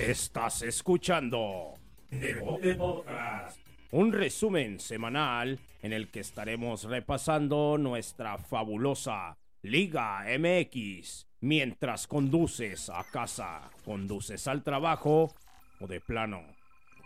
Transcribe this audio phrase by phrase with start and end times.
[0.00, 1.74] Estás escuchando
[2.10, 3.58] Deporte Podcast,
[3.90, 13.04] un resumen semanal en el que estaremos repasando nuestra fabulosa Liga MX mientras conduces a
[13.12, 15.34] casa, conduces al trabajo
[15.80, 16.46] o de plano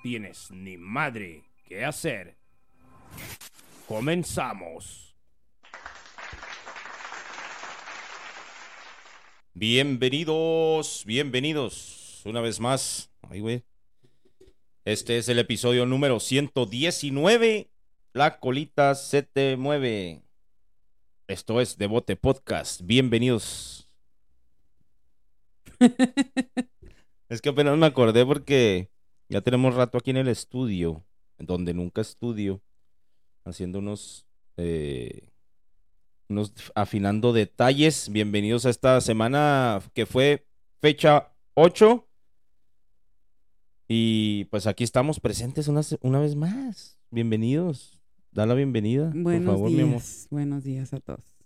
[0.04, 2.36] tienes ni madre que hacer.
[3.88, 5.16] Comenzamos.
[9.52, 13.10] Bienvenidos, bienvenidos una vez más.
[13.22, 13.64] Ay, güey.
[14.84, 17.70] Este es el episodio número 119.
[18.12, 20.22] La colita se te mueve.
[21.26, 22.82] Esto es Devote Podcast.
[22.82, 23.88] Bienvenidos.
[27.28, 28.90] es que apenas me acordé porque
[29.28, 31.04] ya tenemos rato aquí en el estudio,
[31.38, 32.62] donde nunca estudio,
[33.44, 35.30] haciendo unos, eh,
[36.28, 38.08] unos afinando detalles.
[38.10, 40.46] Bienvenidos a esta semana que fue
[40.80, 42.06] fecha 8.
[43.86, 46.98] Y pues aquí estamos presentes una, una vez más.
[47.10, 48.00] Bienvenidos.
[48.30, 49.12] Da la bienvenida.
[49.14, 49.88] Buenos por favor, mi días.
[49.88, 50.02] amor.
[50.30, 51.36] Buenos días a todos.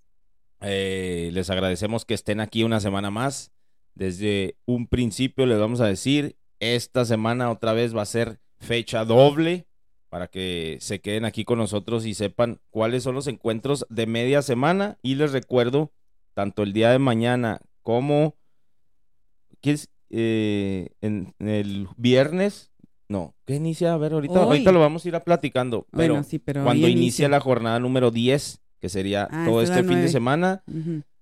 [0.61, 3.53] Eh, les agradecemos que estén aquí una semana más.
[3.95, 9.05] Desde un principio les vamos a decir, esta semana otra vez va a ser fecha
[9.05, 9.67] doble
[10.09, 14.43] para que se queden aquí con nosotros y sepan cuáles son los encuentros de media
[14.43, 14.99] semana.
[15.03, 15.93] Y les recuerdo,
[16.35, 18.37] tanto el día de mañana como
[19.61, 22.71] ¿quieres, eh, en, en el viernes.
[23.09, 23.95] No, ¿qué inicia?
[23.95, 24.47] A ver, ahorita, Hoy.
[24.47, 25.87] ahorita lo vamos a ir a platicando.
[25.93, 29.83] Pero bueno, sí, pero cuando inicia la jornada número 10, que sería Ah, todo este
[29.85, 30.63] fin de semana,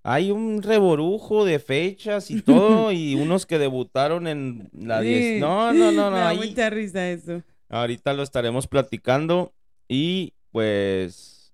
[0.03, 5.21] hay un reborujo de fechas y todo, y unos que debutaron en la 10.
[5.37, 5.41] Sí.
[5.41, 6.11] No, no, no, no.
[6.11, 7.43] Me da ahí- mucha risa eso.
[7.69, 9.53] ahorita lo estaremos platicando
[9.89, 11.53] y pues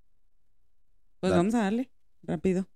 [1.20, 1.91] Pues vamos a darle,
[2.22, 2.66] rápido.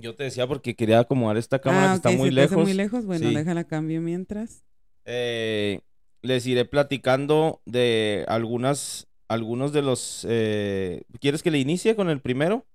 [0.00, 2.40] Yo te decía porque quería acomodar esta cámara que ah, está ok, muy ¿se te
[2.42, 2.64] hace lejos.
[2.66, 3.04] muy lejos?
[3.06, 3.34] Bueno, Sí.
[3.34, 4.64] déjala cambio mientras.
[5.04, 5.80] Eh,
[6.22, 10.26] les iré platicando de algunas, algunos de los...
[10.28, 12.66] eh, ¿Quieres que le inicie con el primero?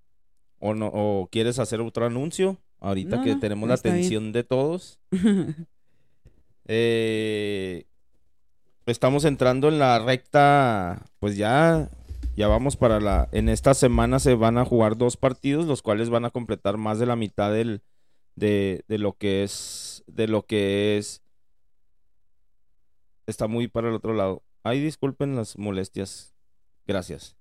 [0.59, 2.57] ¿O, no, ¿O quieres hacer otro anuncio?
[2.79, 3.99] Ahorita No, que no, tenemos la está bien.
[3.99, 4.99] atención de todos.
[6.67, 7.85] Eh,
[8.87, 11.89] estamos entrando en la recta, pues ya,
[12.35, 13.29] ya vamos para la...
[13.31, 16.99] En esta semana se van a jugar dos partidos, los cuales van a completar más
[16.99, 17.81] de la mitad del,
[18.35, 21.21] de, de lo que es, de lo que es...
[23.27, 24.43] Está muy para el otro lado.
[24.63, 26.35] Ay, disculpen las molestias.
[26.85, 27.35] Gracias.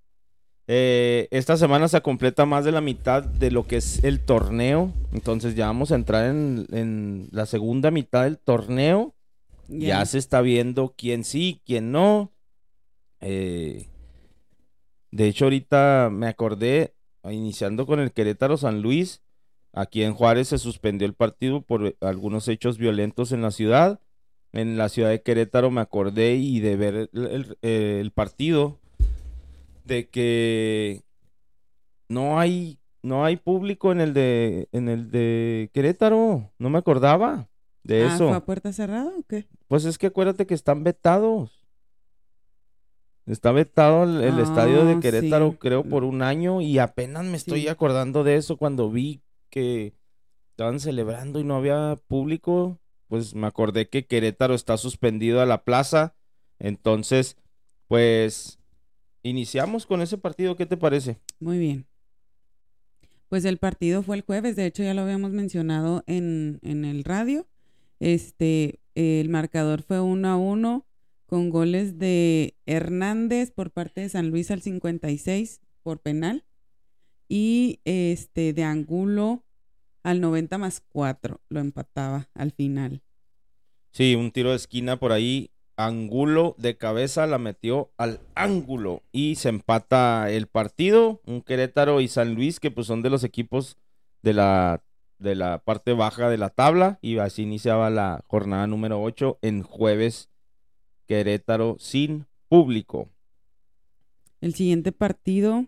[0.66, 4.93] Eh, esta semana se completa más de la mitad de lo que es el torneo.
[5.12, 9.15] Entonces ya vamos a entrar en, en la segunda mitad del torneo.
[9.69, 10.04] Ya.
[10.04, 12.33] se está viendo quién sí, quién no.
[13.21, 13.88] Eh,
[15.17, 16.95] de hecho, ahorita me acordé,
[17.31, 19.23] iniciando con el Querétaro San Luis,
[19.73, 24.01] aquí en Juárez se suspendió el partido por algunos hechos violentos en la ciudad.
[24.53, 28.79] En la ciudad de Querétaro me acordé y de ver el, el- eh, el partido
[29.85, 31.03] de que
[32.09, 36.53] no hay no hay público en el de en el de Querétaro.
[36.59, 37.49] No me acordaba
[37.83, 38.29] de Ah, eso.
[38.29, 39.47] ¿Fue a puerta cerrada o qué?
[39.69, 41.64] Pues es que acuérdate que están vetados.
[43.27, 45.57] Está vetado el, el estadio de Ah, Querétaro, sí.
[45.59, 47.69] creo, por un año y apenas me estoy Sí.
[47.69, 49.95] acordando de eso cuando vi que
[50.51, 52.79] estaban celebrando y no había público.
[53.09, 56.15] Pues me acordé que Querétaro está suspendido a la plaza.
[56.59, 57.37] Entonces,
[57.89, 58.59] pues
[59.23, 60.57] iniciamos con ese partido.
[60.57, 61.19] ¿Qué te parece?
[61.41, 61.87] Muy bien.
[63.29, 67.05] Pues el partido fue el jueves, de hecho ya lo habíamos mencionado en, en el
[67.05, 67.47] radio.
[68.01, 70.87] Este, el marcador fue 1 a 1
[71.34, 76.45] con goles de Hernández por parte de San Luis al 56 por penal
[77.28, 79.43] y este de Angulo
[80.05, 83.03] al 90 más 4 lo empataba al final.
[83.91, 85.50] Sí, un tiro de esquina por ahí.
[85.77, 91.21] Angulo de cabeza la metió al ángulo y se empata el partido.
[91.27, 93.77] Un Querétaro y San Luis que pues son de los equipos
[94.22, 94.84] de la,
[95.19, 99.65] de la parte baja de la tabla y así iniciaba la jornada número 8 en
[99.65, 100.31] jueves
[101.06, 103.09] Querétaro sin público.
[104.41, 105.66] El siguiente partido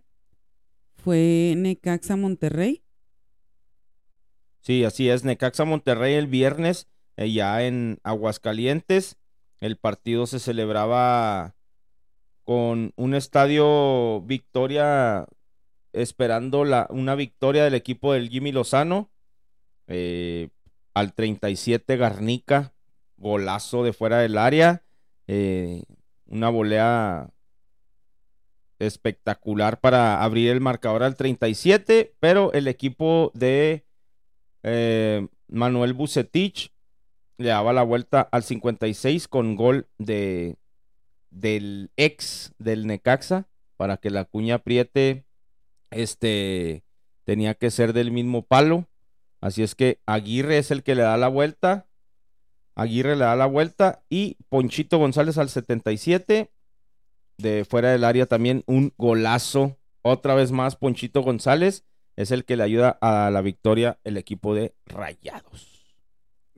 [0.95, 2.83] fue Necaxa Monterrey.
[4.61, 5.25] Sí, así es.
[5.25, 9.17] Necaxa Monterrey el viernes, eh, ya en Aguascalientes.
[9.61, 11.55] El partido se celebraba
[12.45, 15.27] con un estadio victoria,
[15.93, 19.11] esperando la, una victoria del equipo del Jimmy Lozano.
[19.89, 20.49] eh,
[20.95, 22.73] al 37 Garnica,
[23.19, 24.86] golazo de fuera del área.
[25.27, 25.83] Eh,
[26.27, 27.31] una volea
[28.79, 33.85] espectacular para abrir el marcador al 37, pero el equipo de
[34.63, 36.73] eh, Manuel Bucetich
[37.39, 40.57] le daba la vuelta al 56 con gol de
[41.31, 43.47] del ex del Necaxa
[43.77, 45.25] para que la cuña apriete.
[45.91, 46.83] Este
[47.25, 48.89] tenía que ser del mismo palo.
[49.41, 51.87] Así es que Aguirre es el que le da la vuelta
[52.77, 56.51] Aguirre le da la vuelta y Ponchito González al 77
[57.39, 59.79] de fuera del área también un golazo.
[60.03, 61.85] Otra vez más Ponchito González
[62.17, 65.77] es el que le ayuda a la victoria el equipo de Rayados.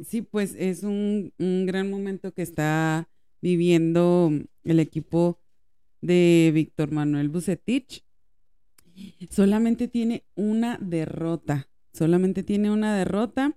[0.04, 3.08] Sí, pues es un, gran momento que está
[3.40, 4.30] viviendo
[4.64, 5.40] el equipo
[6.00, 8.04] de Víctor Manuel Bucetich.
[9.30, 13.56] Solamente tiene una derrota, solamente tiene una derrota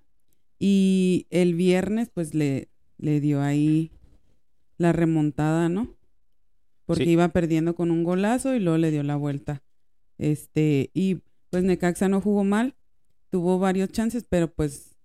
[0.63, 2.69] y el viernes pues le,
[2.99, 3.91] le dio ahí
[4.77, 5.97] la remontada, ¿no?
[6.85, 7.09] Porque Sí.
[7.11, 9.63] iba perdiendo con un golazo y luego le dio la vuelta.
[10.19, 12.75] Este, y pues Necaxa no jugó mal,
[13.31, 14.95] tuvo varios chances, pero pues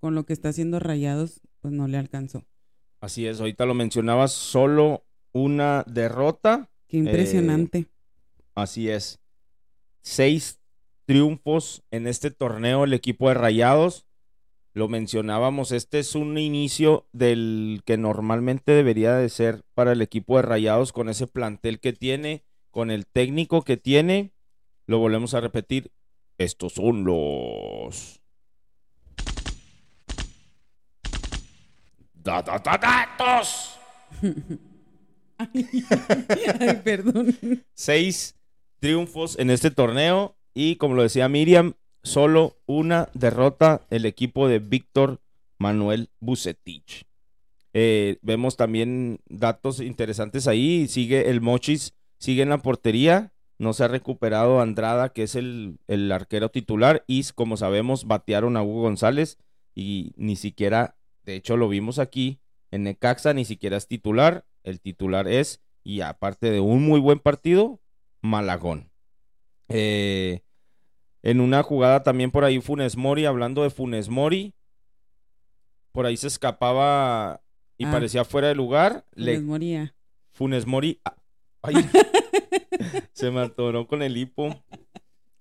[0.00, 2.44] con lo que está haciendo Rayados, pues no le alcanzó.
[3.00, 6.68] Así es, ahorita lo mencionabas, solo una derrota.
[6.88, 7.86] Qué impresionante.
[8.56, 9.20] Así es.
[10.02, 10.58] Seis
[11.04, 14.06] triunfos en este torneo el equipo de Rayados.
[14.72, 20.36] Lo mencionábamos, este es un inicio del que normalmente debería de ser para el equipo
[20.36, 24.32] de Rayados con ese plantel que tiene, con el técnico que tiene.
[24.86, 25.90] Lo volvemos a repetir.
[26.38, 28.20] Estos son los...
[32.14, 33.76] Da- da- da- datos.
[35.40, 37.34] Ay, perdón.
[37.74, 38.36] seis
[38.78, 44.58] triunfos en este torneo y como lo decía Miriam, solo una derrota el equipo de
[44.58, 45.20] Víctor
[45.58, 47.04] Manuel Bucetich.
[47.72, 50.88] Eh, vemos también datos interesantes ahí.
[50.88, 53.32] Sigue el Mochis, sigue en la portería.
[53.58, 57.04] No se ha recuperado Andrada, que es el, el arquero titular.
[57.06, 59.38] Y como sabemos, batearon a Hugo González.
[59.74, 64.46] Y ni siquiera, de hecho, lo vimos aquí en Necaxa, ni siquiera es titular.
[64.62, 67.80] El titular es, y aparte de un muy buen partido,
[68.22, 68.90] Malagón.
[69.68, 70.42] Eh,
[71.22, 74.54] en una jugada también por ahí Funes Mori, hablando de Funes Mori,
[75.92, 77.42] por ahí se escapaba
[77.76, 77.90] y Ah.
[77.90, 79.04] parecía fuera de lugar.
[79.14, 79.94] Le- Les moría.
[80.32, 81.00] Funes Mori.
[81.04, 81.16] ah,
[81.62, 81.74] ay,
[83.12, 84.62] se me atoró con el hipo.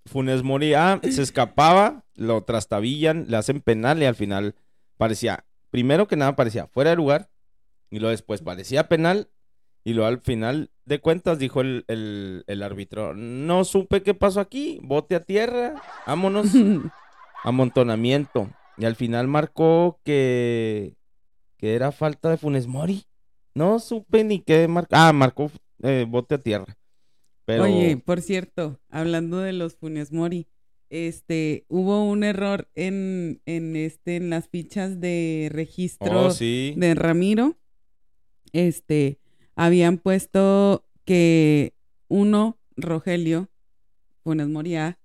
[0.06, 4.56] Funes Mori ah, se escapaba, lo trastabillan, le hacen penal y al final
[4.98, 7.30] parecía, primero que nada parecía fuera de lugar
[7.92, 9.30] y luego después parecía penal
[9.90, 14.40] y luego al final de cuentas dijo el, el- el árbitro, no supe qué pasó
[14.40, 16.48] aquí, bote a tierra, vámonos,
[17.44, 18.50] amontonamiento.
[18.78, 20.96] Y al final marcó que,
[21.58, 23.04] que era falta de Funes Mori.
[23.54, 24.90] No supe ni qué marcó.
[24.96, 25.52] Ah, marcó
[25.84, 26.78] eh, bote a tierra.
[27.46, 30.48] Pero Oye, por cierto, hablando de los Funes Mori,
[30.90, 36.74] este, hubo un error en, en este, en las fichas de registro oh, sí.
[36.78, 37.58] de Ramiro.
[38.54, 39.20] Este,
[39.60, 41.74] habían puesto que
[42.08, 43.50] uno, Rogelio
[44.24, 45.00] Funes Moria,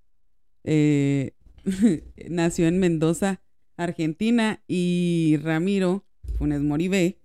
[0.63, 1.33] eh,
[2.31, 3.41] nació en Mendoza,
[3.77, 6.05] Argentina, y Ramiro
[6.39, 7.19] Funes Mori B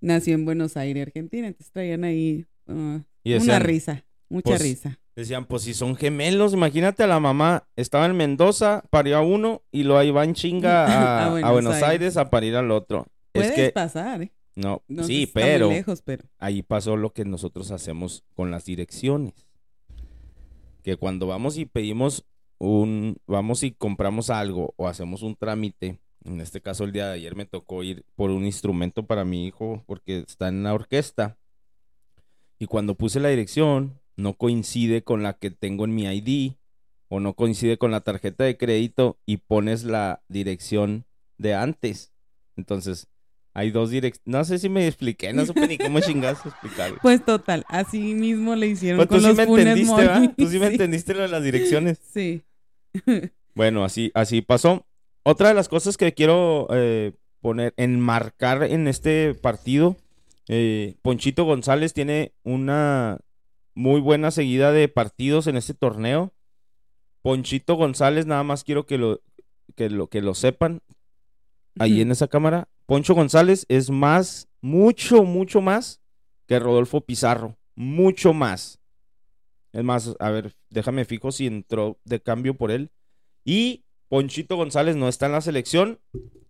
[0.00, 1.46] nació en Buenos Aires, Argentina.
[1.46, 4.98] Entonces traían ahí uh, Y una risa, mucha pues, risa.
[5.14, 9.62] decían, pues si son gemelos, imagínate a la mamá, estaba en Mendoza, parió a uno
[9.70, 11.88] y lo ahí va en chinga a, A a Buenos Aires.
[11.88, 12.16] Aires.
[12.16, 13.06] a parir al otro.
[13.32, 14.32] Puedes Es que, pasar, ¿eh?
[14.54, 19.46] No, No sí, pero lejos, pero ahí pasó lo que nosotros hacemos con las direcciones.
[20.82, 22.24] Que cuando vamos y pedimos
[22.58, 27.14] un, vamos y compramos algo o hacemos un trámite, en este caso el día de
[27.14, 31.38] ayer me tocó ir por un instrumento para mi hijo porque está en la orquesta.
[32.58, 36.52] Y cuando puse la dirección, no coincide con la que tengo en mi ID
[37.08, 41.04] o no coincide con la tarjeta de crédito y pones la dirección
[41.38, 42.12] de antes.
[42.56, 43.08] Entonces,
[43.54, 44.26] hay dos direcciones.
[44.26, 46.98] No sé si me expliqué, no supe ni cómo chingados explicarlo.
[47.02, 49.96] pues total, así mismo le hicieron Pues tú con sí los me Funes entendiste.
[49.96, 50.34] ¿verdad?
[50.36, 51.98] Tú sí me Sí, entendiste lo de las direcciones.
[52.12, 52.42] Sí.
[53.54, 54.86] Bueno, así, así pasó.
[55.22, 59.96] Otra de las cosas que quiero eh, poner, enmarcar en este partido,
[60.48, 63.18] eh, Ponchito González tiene una
[63.74, 66.34] muy buena seguida de partidos en este torneo.
[67.22, 69.22] Ponchito González, nada más quiero que lo,
[69.74, 70.82] que lo, que lo sepan
[71.78, 72.68] ahí en esa cámara.
[72.86, 76.00] Poncho González es más, mucho, mucho más
[76.46, 77.56] que Rodolfo Pizarro.
[77.74, 78.80] Mucho más.
[79.72, 82.90] Es más, a ver, déjame fijo si entró de cambio por él.
[83.44, 86.00] Y Ponchito González no está en la selección.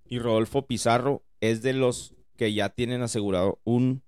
[0.04, 4.02] Y Rodolfo Pizarro es de los que ya tienen asegurado un,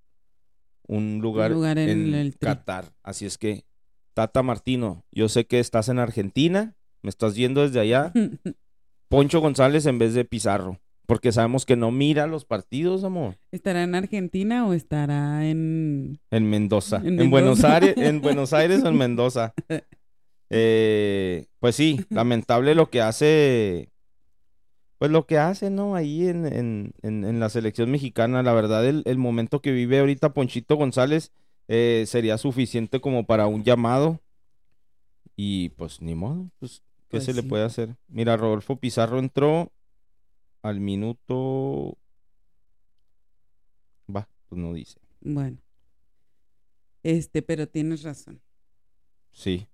[0.86, 2.36] un lugar, lugar en en, el.
[2.36, 2.92] Qatar.
[3.02, 3.64] Así es que,
[4.12, 8.12] Tata Martino, yo sé que estás en Argentina, me estás viendo desde allá.
[9.08, 10.80] Poncho González en vez de Pizarro.
[11.06, 13.36] Porque sabemos que no mira los partidos, amor.
[13.52, 16.20] ¿Estará en Argentina o estará en...
[16.30, 17.02] En Mendoza.
[17.04, 17.62] En En, Buenos.
[17.64, 19.52] Aires, en Buenos Aires o en Mendoza.
[20.50, 23.90] Eh, pues sí, lamentable lo que hace.
[24.98, 25.94] Pues lo que hace, ¿no?
[25.94, 28.42] Ahí en, en, en, en la selección mexicana.
[28.42, 31.32] La verdad, el, el momento que vive ahorita Ponchito González
[31.68, 34.20] eh, sería suficiente como para un llamado.
[35.36, 37.96] Y pues ni modo, pues, ¿qué Pues se le puede hacer?
[38.08, 39.72] Mira, Rodolfo Pizarro entró
[40.64, 41.98] al minuto.
[44.14, 44.98] Va, pues no dice.
[45.20, 45.58] Bueno.
[47.02, 48.40] Este, pero tienes razón.
[49.30, 49.68] Sí.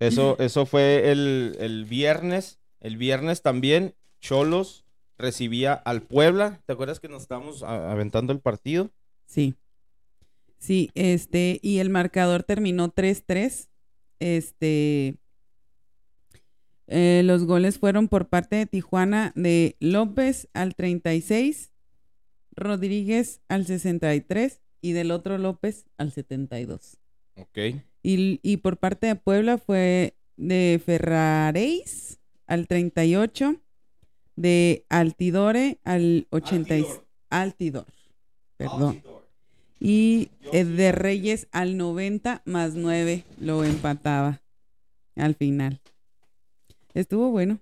[0.00, 2.58] Eso, eso fue el, el viernes.
[2.80, 4.84] El viernes también, Cholos
[5.16, 6.60] recibía al Puebla.
[6.66, 8.90] ¿Te acuerdas que nos estábamos aventando el partido?
[9.26, 9.54] Sí.
[10.58, 13.68] Sí, este, y el marcador terminó 3-3.
[14.18, 15.18] Este,
[16.86, 21.72] eh, los goles fueron por parte de Tijuana de López al 36,
[22.52, 26.98] Rodríguez al 63 y del otro López al 72.
[27.36, 27.58] Ok.
[28.02, 33.60] Y, y por parte de Puebla fue de Ferraréis al 38,
[34.36, 37.00] de Altidore al 86.
[37.30, 37.86] Altidor.
[38.56, 39.02] Perdón.
[39.80, 44.42] Y eh, de Reyes al 90 más 9 lo empataba
[45.16, 45.80] al final.
[46.94, 47.58] Estuvo bueno.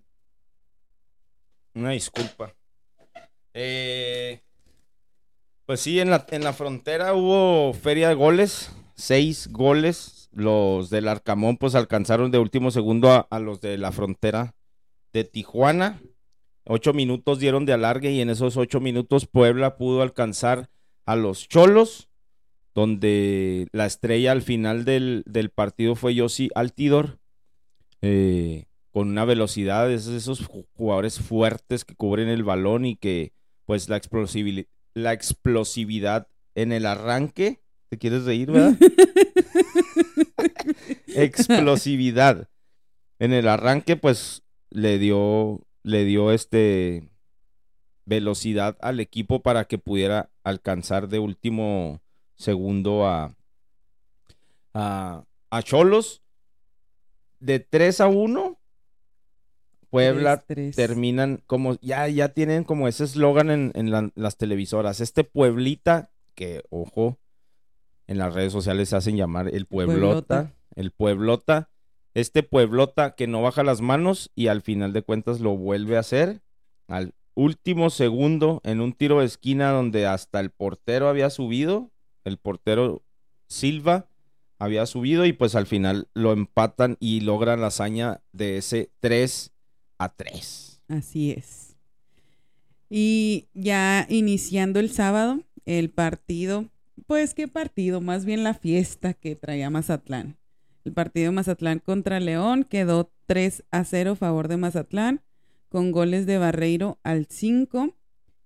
[1.74, 2.54] Una disculpa.
[3.54, 4.40] Eh,
[5.66, 8.70] pues sí, en la, en la frontera hubo feria de goles.
[8.94, 10.28] Seis goles.
[10.32, 14.54] Los del Arcamón pues alcanzaron de último segundo a, a los de la frontera
[15.12, 16.00] de Tijuana.
[16.64, 20.70] Ocho minutos dieron de alargue y en esos ocho minutos Puebla pudo alcanzar
[21.04, 22.08] a los Cholos,
[22.74, 27.18] donde la estrella al final del, del partido fue Yossi Altidor,
[28.00, 33.32] eh, con una velocidad, es esos ju- jugadores fuertes que cubren el balón y que
[33.64, 34.00] pues la,
[34.94, 38.76] la explosividad en el arranque, ¿te quieres reír, verdad?
[41.08, 42.48] explosividad
[43.18, 47.10] en el arranque pues le dio le dio este
[48.04, 52.00] velocidad al equipo para que pudiera alcanzar de último
[52.36, 53.34] segundo a
[54.74, 56.22] a, a Cholos
[57.40, 58.58] de 3 a 1
[59.92, 60.74] Puebla 3-3.
[60.74, 66.10] terminan como ya ya tienen como ese eslogan en, en la- las televisoras este Pueblita
[66.34, 67.18] que ojo
[68.06, 70.52] en las redes sociales se hacen llamar el Pueblota, Pueblota.
[70.74, 71.68] el Pueblota
[72.14, 76.00] este Pueblota que no baja las manos y al final de cuentas lo vuelve a
[76.00, 76.40] hacer
[76.88, 81.90] al último segundo en un tiro de esquina donde hasta el portero había subido,
[82.24, 83.02] el portero
[83.48, 84.08] Silva
[84.58, 89.50] había subido y pues al final lo empatan y logran la hazaña de ese 3
[90.04, 90.82] a 3.
[90.88, 91.76] Así es.
[92.88, 96.68] Y ya iniciando el sábado, el partido,
[97.06, 100.36] pues qué partido, más bien la fiesta que traía Mazatlán.
[100.84, 105.22] El partido de Mazatlán contra León quedó 3 a 0 a favor de Mazatlán,
[105.68, 107.96] con goles de Barreiro al 5,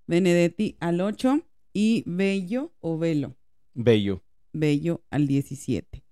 [0.07, 1.41] Benedetti al 8
[1.73, 3.37] y Bello o Velo,
[3.75, 4.23] Bello.
[4.53, 6.05] Bello al 17.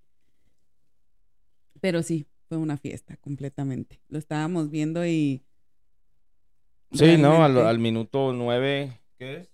[1.79, 3.99] Pero sí, fue una fiesta completamente.
[4.07, 5.43] Lo estábamos viendo y...
[6.91, 9.49] Sí, no, al, minuto 9, ¿qué es?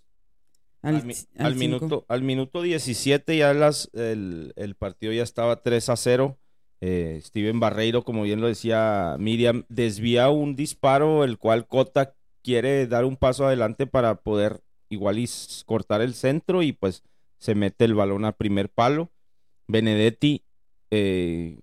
[0.83, 6.37] Al, minuto, al minuto 17 ya las, el, el partido ya estaba 3 a 0.
[6.81, 12.87] Eh, Steven Barreiro, como bien lo decía Miriam, desvía un disparo, el cual Cota quiere
[12.87, 15.27] dar un paso adelante para poder igual y
[15.65, 17.03] cortar el centro y pues
[17.37, 19.11] se mete el balón a primer palo.
[19.67, 20.43] Benedetti,
[20.91, 21.59] eh,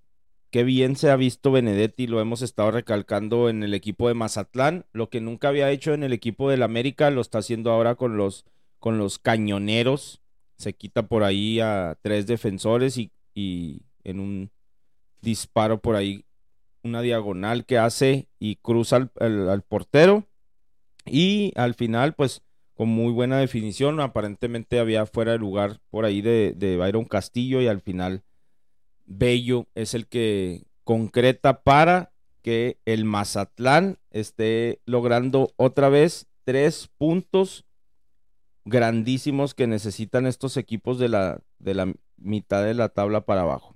[0.50, 4.86] qué bien se ha visto Benedetti, lo hemos estado recalcando en el equipo de Mazatlán,
[4.92, 8.16] lo que nunca había hecho en el equipo del América, lo está haciendo ahora con
[8.16, 8.44] los
[8.78, 10.22] con los cañoneros.
[10.56, 14.50] Se quita por ahí a tres defensores y, y en un
[15.20, 16.24] disparo por ahí,
[16.82, 20.26] una diagonal que hace y cruza al, al- portero.
[21.06, 22.42] Y al final, pues,
[22.74, 27.60] con muy buena definición, aparentemente había fuera de lugar por ahí de, de Byron Castillo
[27.60, 28.22] y al final
[29.10, 32.12] Bello es el que concreta para
[32.42, 37.64] que el Mazatlán esté logrando otra vez tres puntos
[38.64, 43.74] grandísimos que necesitan estos equipos de la, de la mitad de la tabla para abajo.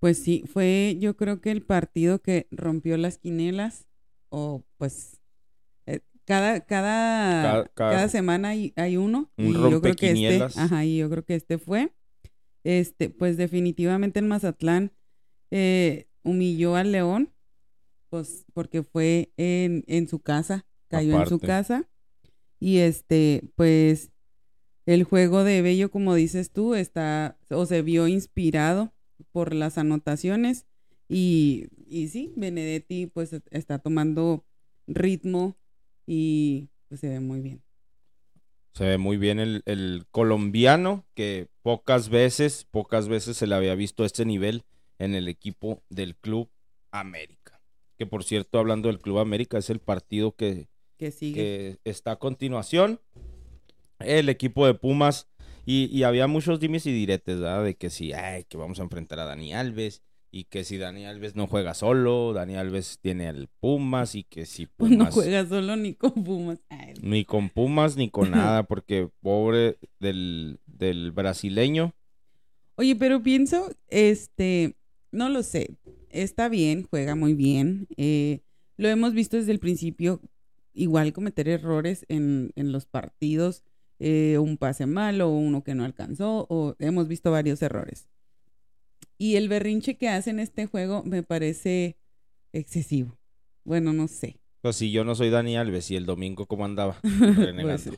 [0.00, 3.86] Pues sí, fue yo creo que el partido que rompió las quinelas
[4.28, 5.20] o pues
[5.86, 10.10] eh, cada, cada, Cada- cada- cada semana hay, hay uno Un y yo creo que
[10.12, 11.92] este, ajá, y yo creo que este fue,
[12.64, 14.92] este, pues definitivamente el Mazatlán
[15.50, 17.32] eh, humilló al León,
[18.08, 21.88] pues porque fue en, en su casa, cayó en su casa.
[22.58, 24.10] Y este, pues,
[24.86, 28.94] el juego de Bello, como dices tú, está, o se vio inspirado
[29.32, 30.66] por las anotaciones.
[31.08, 34.46] Y, y sí, Benedetti, pues, está tomando
[34.86, 35.56] ritmo
[36.06, 37.63] y pues se ve muy bien.
[38.74, 43.74] Se ve muy bien el, el colombiano, que pocas veces, pocas veces se le había
[43.76, 44.64] visto a este nivel
[44.98, 46.50] en el equipo del Club
[46.90, 47.60] América.
[47.96, 51.34] Que por cierto, hablando del Club América, es el partido que, Que sigue.
[51.34, 53.00] que está a continuación.
[54.00, 55.28] El equipo de Pumas.
[55.66, 57.64] Y, y había muchos dimes y diretes, ¿verdad?
[57.64, 60.02] De que si, ay, que vamos a enfrentar a Dani Alves.
[60.36, 64.16] Y que si Dani Alves no juega solo, Dani Alves tiene al Pumas.
[64.16, 66.58] Y que si Pues no Pumas juega solo ni con Pumas.
[66.70, 71.94] Ay, ni con Pumas ni con nada, porque pobre del, del brasileño.
[72.74, 74.74] Oye, pero pienso, este,
[75.12, 75.76] no lo sé,
[76.10, 77.86] está bien, juega muy bien.
[77.96, 78.40] eh,
[78.76, 80.20] lo hemos visto desde el principio,
[80.72, 83.62] igual cometer errores en, en los partidos,
[84.00, 88.08] eh, un pase malo, uno que no alcanzó, o hemos visto varios errores.
[89.24, 91.96] Y el berrinche que hace en este juego me parece
[92.52, 93.18] excesivo.
[93.64, 94.36] Bueno, no sé.
[94.60, 97.00] Pues si yo no soy Dani Alves y el domingo cómo andaba.
[97.62, 97.90] Pues sí.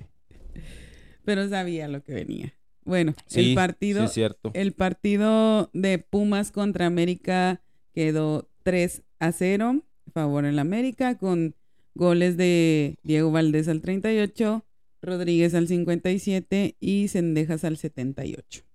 [1.25, 2.55] Pero sabía lo que venía.
[2.85, 4.53] Bueno, Sí, el partido, sí cierto.
[4.55, 7.61] el partido de Pumas contra América
[7.93, 9.83] quedó 3 a 0,
[10.15, 11.57] favor en la América, con
[11.97, 14.65] goles de Diego Valdés al 38,
[15.03, 18.66] Rodríguez al 57 y Cendejas al 78.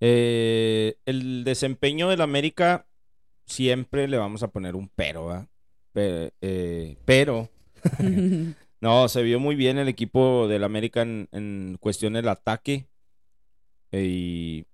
[0.00, 2.86] Eh, el desempeño del América
[3.46, 5.48] siempre le vamos a poner un pero,
[5.94, 7.48] eh, pero,
[8.80, 12.86] no, se vio muy bien el equipo del América en, en cuestión del ataque.
[13.92, 14.66] Y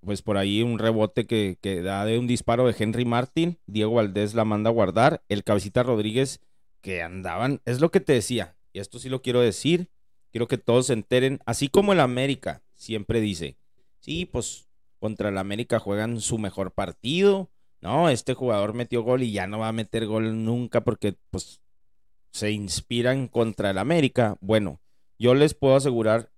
[0.00, 3.58] pues por ahí un rebote que, que da de un disparo de Henry Martin.
[3.66, 5.22] Diego Valdés la manda a guardar.
[5.28, 6.40] El cabecita Rodríguez
[6.86, 9.90] que andaban, es lo que te decía, y esto sí lo quiero decir,
[10.30, 13.56] quiero que todos se enteren, así como el América siempre dice,
[14.06, 14.68] sí, pues
[15.00, 19.58] contra el América juegan su mejor partido, no, este jugador metió gol y ya no
[19.58, 21.60] va a meter gol nunca porque pues
[22.30, 24.36] se inspiran contra el América.
[24.40, 24.80] Bueno,
[25.18, 26.30] yo les puedo asegurar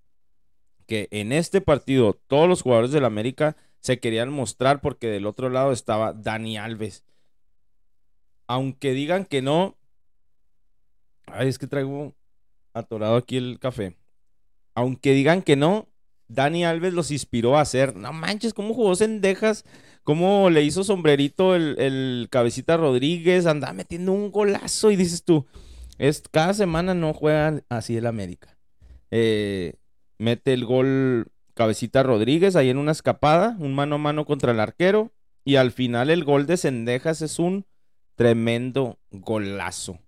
[0.87, 5.51] que en este partido todos los jugadores del América se querían mostrar porque del otro
[5.51, 7.05] lado estaba Dani Alves.
[8.47, 9.77] Aunque digan que no,
[11.27, 12.15] ay, es que traigo
[12.73, 13.95] atorado aquí el café.
[14.75, 15.89] Aunque digan que no,
[16.29, 17.97] Dani Alves los inspiró a hacer.
[17.97, 19.65] No manches, cómo jugó Cendejas,
[20.05, 25.47] cómo le hizo sombrerito el, el cabecita Rodríguez, andaba metiendo un golazo y dices tú,
[25.99, 28.57] es, cada semana no juegan así el América.
[29.11, 29.75] Eh,
[30.19, 34.61] mete el gol cabecita Rodríguez ahí en una escapada, un mano a mano contra el
[34.61, 35.13] arquero
[35.45, 37.67] y al final el gol de Cendejas es un
[38.15, 39.99] tremendo golazo.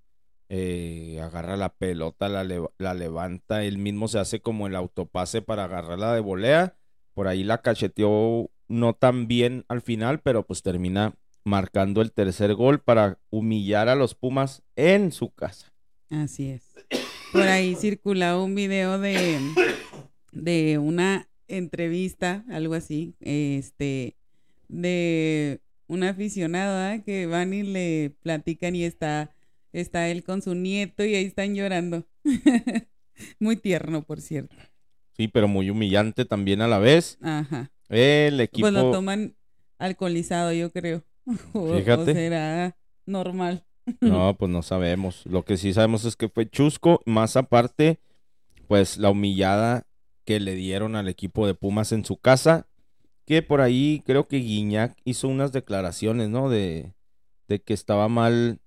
[0.53, 2.45] Eh, agarra la pelota, la,
[2.77, 6.77] la levanta, él mismo se hace como el autopase para agarrarla de volea.
[7.15, 12.55] Por ahí la cacheteó no tan bien al final, pero pues termina marcando el tercer
[12.55, 15.73] gol para humillar a los Pumas en su casa.
[16.11, 16.75] Así es.
[17.33, 19.39] Por ahí circulaba un video de,
[20.33, 24.17] de una entrevista, algo así, este,
[24.69, 27.03] de un aficionado ¿ah?
[27.05, 29.31] que van y le platican y está,
[29.73, 32.07] está él con su nieto y ahí están llorando.
[33.39, 34.55] Muy tierno, por cierto.
[35.17, 37.19] Sí, pero muy humillante también a la vez.
[37.21, 37.71] Ajá.
[37.91, 38.65] El equipo.
[38.65, 39.37] Pues lo toman
[39.79, 41.05] alcoholizado, yo creo.
[41.53, 42.15] O, o Fíjate.
[42.15, 43.65] será normal.
[44.01, 45.27] No, pues no sabemos.
[45.27, 47.03] Lo que sí sabemos es que fue chusco.
[47.07, 47.99] Más aparte,
[48.69, 49.87] pues la humillada
[50.25, 52.69] que le dieron al equipo de Pumas en su casa.
[53.27, 56.49] Que por ahí creo que Guiñac hizo unas declaraciones, ¿no?
[56.49, 56.95] De,
[57.49, 58.61] de que estaba mal.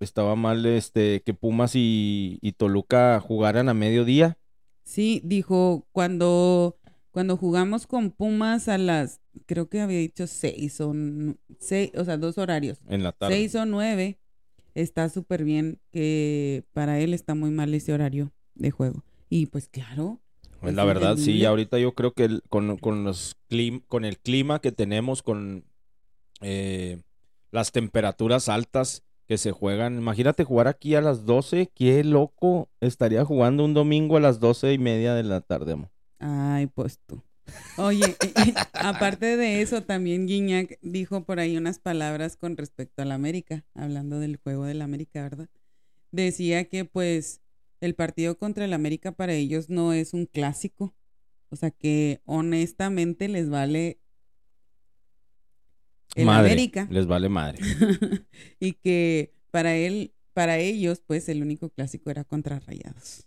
[0.00, 4.38] Estaba mal este que Pumas y, y Toluca jugaran a mediodía.
[4.84, 6.78] Sí, dijo, cuando,
[7.10, 10.94] cuando jugamos con Pumas a las, creo que había dicho seis o
[11.58, 13.34] seis, o sea, dos horarios, En la tarde.
[13.36, 14.18] seis o nueve,
[14.74, 19.04] está súper bien que para él está muy mal ese horario de juego.
[19.28, 20.20] Y pues claro,
[20.60, 24.04] Pues Es la verdad, sí, ahorita yo creo que el- con, con los clim- con
[24.04, 25.64] el clima que tenemos, con
[26.40, 27.02] eh,
[27.50, 33.24] las temperaturas altas que se juegan, imagínate jugar aquí a las 12, qué loco estaría
[33.24, 35.90] jugando un domingo a las doce y media de la tarde, amor.
[36.18, 37.22] ay, pues tú.
[37.76, 38.16] Oye,
[38.74, 44.18] aparte de eso, también Guiñac dijo por ahí unas palabras con respecto al América, hablando
[44.20, 45.48] del juego del América, ¿verdad?
[46.10, 47.40] Decía que pues
[47.80, 50.94] el partido contra el América para ellos no es un clásico.
[51.50, 54.00] O sea que honestamente les vale
[56.16, 56.88] Madre, América.
[56.90, 57.58] les vale madre.
[58.60, 63.26] y que para él, para ellos, pues el único clásico era contra Rayados.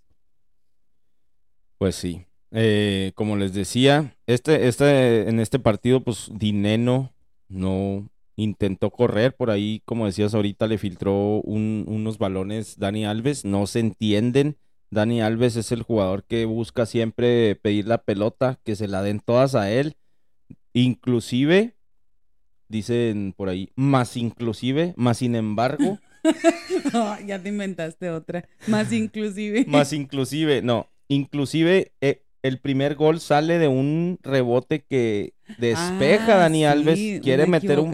[1.77, 2.25] Pues sí.
[2.51, 7.13] Eh, como les decía, este, este, en este partido, pues Dineno
[7.47, 9.35] no intentó correr.
[9.35, 13.45] Por ahí, como decías ahorita, le filtró unos balones Dani Alves.
[13.45, 14.57] No se entienden.
[14.89, 19.21] Dani Alves es el jugador que busca siempre pedir la pelota, que se la den
[19.21, 19.95] todas a él.
[20.73, 21.75] Inclusive,
[22.71, 25.99] dicen por ahí, más inclusive, más sin embargo.
[27.27, 28.45] ya te inventaste otra.
[28.67, 29.65] Más inclusive.
[29.67, 30.87] Más inclusive, no.
[31.07, 37.21] Inclusive eh, el primer gol sale de un rebote que despeja a ah, Dani Alves.
[37.21, 37.93] Quiere meter un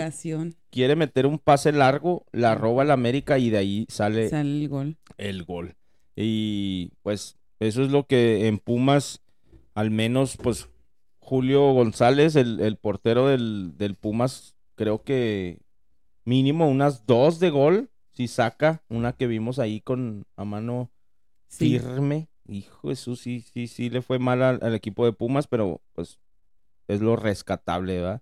[0.70, 4.70] quiere meter un pase largo, la roba el América y de ahí sale, sale el
[4.70, 4.98] gol.
[5.18, 5.76] El gol.
[6.16, 9.22] Y pues eso es lo que en Pumas,
[9.74, 10.70] al menos pues
[11.20, 15.60] Julio González, el, portero del, del, Pumas, creo que
[16.24, 20.92] mínimo unas dos de gol, si saca una que vimos ahí con a mano
[21.50, 22.30] firme.
[22.48, 26.20] Hijo Jesús, sí, sí, sí le fue mal al, equipo de Pumas, pero pues
[26.88, 28.22] es lo rescatable, ¿verdad?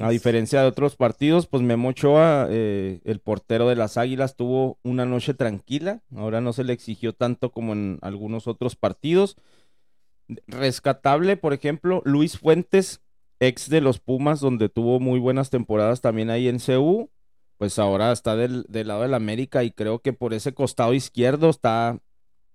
[0.00, 4.78] a diferencia de otros partidos, pues Memo Ochoa, eh, el portero de las Águilas, tuvo
[4.82, 6.02] una noche tranquila.
[6.16, 9.36] Ahora no se le exigió tanto como en algunos otros partidos.
[10.48, 13.00] Rescatable, por ejemplo, Luis Fuentes,
[13.40, 17.10] ex de los Pumas, donde tuvo muy buenas temporadas también ahí en CU.
[17.58, 21.50] Pues ahora está del, del lado del América y creo que por ese costado izquierdo
[21.50, 21.98] está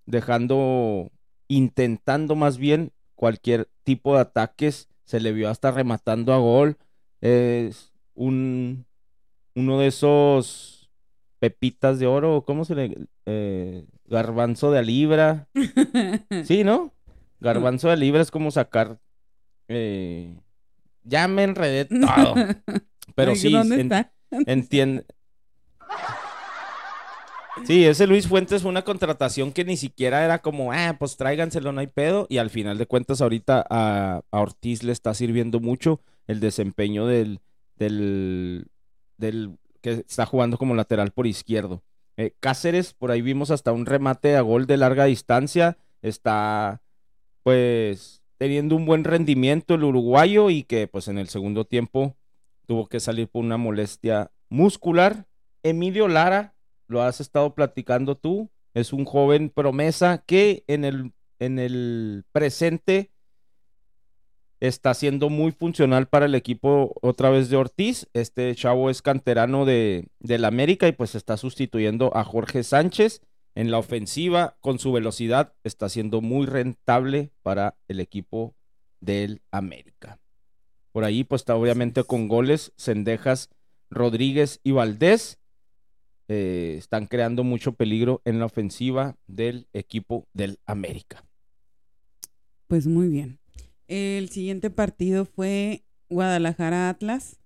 [0.05, 1.11] dejando,
[1.47, 4.87] intentando más bien cualquier tipo de ataques.
[5.03, 6.77] Se le vio hasta rematando a gol.
[7.21, 8.85] Es un
[9.55, 10.89] uno de esos
[11.39, 13.07] pepitas de oro, ¿cómo se le?
[13.25, 15.47] Eh, garbanzo de libra.
[16.43, 16.93] sí, ¿no?
[17.39, 18.99] Garbanzo de libra es como sacar.
[19.67, 20.39] Eh,
[21.05, 22.35] ya me enredé todo.
[23.15, 23.55] Pero sí,
[24.45, 25.05] entiende.
[27.63, 31.71] Sí, ese Luis Fuentes fue una contratación que ni siquiera era como, ah, pues tráiganselo,
[31.71, 32.27] no hay pedo.
[32.29, 37.39] Y al final de cuentas, ahorita a, Ortiz le está sirviendo mucho el desempeño del,
[37.77, 38.67] del,
[39.17, 41.81] del que está jugando como lateral por izquierdo.
[42.17, 45.77] Eh, Cáceres, por ahí vimos hasta un remate a gol de larga distancia.
[46.01, 46.81] Está,
[47.43, 52.15] pues, teniendo un buen rendimiento el uruguayo y que, pues, en el segundo tiempo
[52.65, 55.27] tuvo que salir por una molestia muscular.
[55.63, 56.55] Emilio Lara
[56.87, 63.11] lo has estado platicando tú, es un joven promesa que en el, en el presente
[64.59, 68.07] está siendo muy funcional para el equipo otra vez de Ortiz.
[68.13, 73.21] Este chavo es canterano de, la América y pues está sustituyendo a Jorge Sánchez
[73.55, 75.53] en la ofensiva con su velocidad.
[75.63, 78.53] Está siendo muy rentable para el equipo
[78.99, 80.19] del América.
[80.91, 83.49] Por ahí pues está obviamente con goles Cendejas,
[83.89, 85.39] Rodríguez y Valdés.
[86.27, 91.23] Eh, están creando mucho peligro en la ofensiva del equipo del América.
[92.67, 93.39] Pues muy bien.
[93.87, 97.39] El siguiente partido fue Guadalajara Atlas.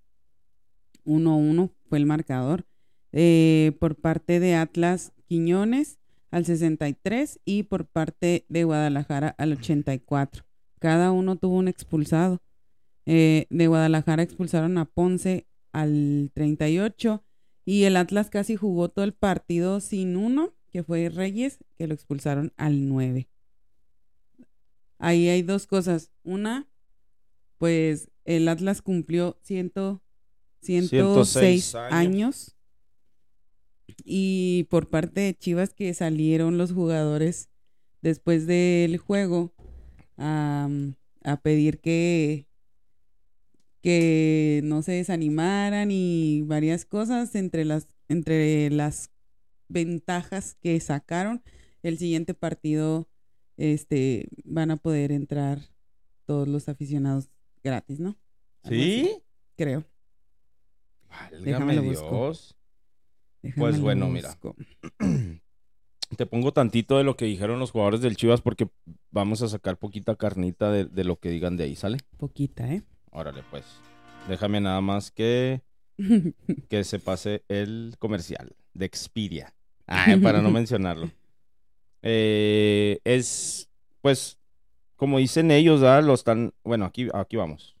[1.04, 2.64] 1-1 fue el marcador.
[3.12, 5.99] Eh, por parte de Atlas Quiñones
[6.30, 10.44] al 63 y por parte de Guadalajara al 84.
[10.78, 12.40] Cada uno tuvo un expulsado.
[13.06, 17.24] Eh, de Guadalajara expulsaron a Ponce al 38
[17.64, 21.94] y el Atlas casi jugó todo el partido sin uno, que fue Reyes, que lo
[21.94, 23.28] expulsaron al 9.
[24.98, 26.10] Ahí hay dos cosas.
[26.22, 26.68] Una,
[27.58, 30.02] pues el Atlas cumplió ciento,
[30.62, 32.56] 106 años.
[34.04, 37.48] Y por parte de Chivas que salieron los jugadores
[38.02, 39.52] después del juego
[40.16, 40.68] a
[41.42, 42.46] pedir que
[43.80, 49.10] que no se desanimaran y varias cosas entre las, entre las
[49.68, 51.42] ventajas que sacaron.
[51.82, 53.08] El siguiente partido
[53.56, 55.60] este, van a poder entrar
[56.26, 57.30] todos los aficionados
[57.62, 58.18] gratis, ¿no?
[58.64, 59.10] ¿Sí?
[59.56, 59.84] Creo.
[61.30, 62.56] Válgame Dios.
[63.56, 64.36] Pues bueno, mira.
[66.16, 68.68] Te pongo tantito de lo que dijeron los jugadores del Chivas porque
[69.10, 71.98] vamos a sacar poquita carnita de, de lo que digan de ahí, ¿sale?
[72.16, 72.82] Poquita, ¿eh?
[73.12, 73.64] Órale, pues.
[74.28, 75.62] Déjame nada más que,
[76.68, 79.54] que se pase el comercial de Expedia.
[79.86, 81.10] Ah, para no mencionarlo.
[82.02, 83.68] Eh, es,
[84.00, 84.38] pues,
[84.96, 86.04] como dicen ellos, ¿verdad?
[86.04, 86.54] Lo están.
[86.62, 87.76] Bueno, aquí, aquí vamos.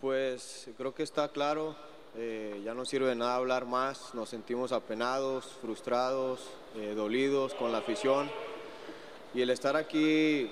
[0.00, 1.76] Pues creo que está claro.
[2.20, 4.12] Eh, ya no sirve de nada hablar más.
[4.12, 6.40] Nos sentimos apenados, frustrados,
[6.74, 8.28] eh, dolidos con la afición.
[9.34, 10.50] Y el estar aquí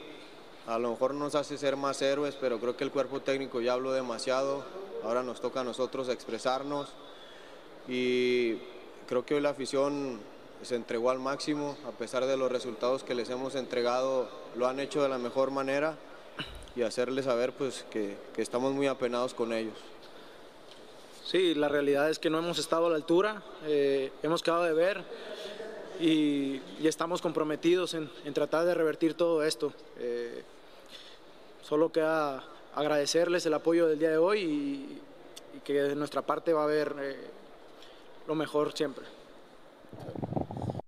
[0.69, 3.73] a lo mejor nos hace ser más héroes, pero creo que el cuerpo técnico ya
[3.73, 4.65] habló demasiado.
[5.03, 6.93] Ahora nos toca a nosotros expresarnos
[7.89, 8.59] y
[9.09, 10.21] creo que hoy la afición
[10.63, 14.79] se entregó al máximo, a pesar de los resultados que les hemos entregado, lo han
[14.79, 15.97] hecho de la mejor manera
[16.77, 19.75] y hacerles saber pues, que, que estamos muy apenados con ellos.
[21.27, 24.73] Sí, la realidad es que no hemos estado a la altura, eh, hemos quedado de
[24.73, 25.03] ver
[25.99, 29.73] y, y estamos comprometidos en, en, tratar de revertir todo esto.
[29.99, 30.45] Eh,
[31.63, 32.45] solo queda
[32.77, 35.03] agradecerles el apoyo del día de hoy y,
[35.57, 37.17] y que de nuestra parte va a haber eh,
[38.29, 39.05] lo mejor siempre.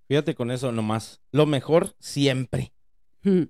[0.07, 1.21] Fíjate con eso nomás.
[1.33, 2.73] Lo mejor siempre.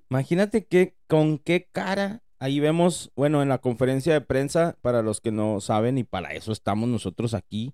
[0.09, 2.23] Imagínate que con qué cara.
[2.39, 6.33] Ahí vemos, bueno, en la conferencia de prensa, para los que no saben, y para
[6.33, 7.73] eso estamos nosotros aquí,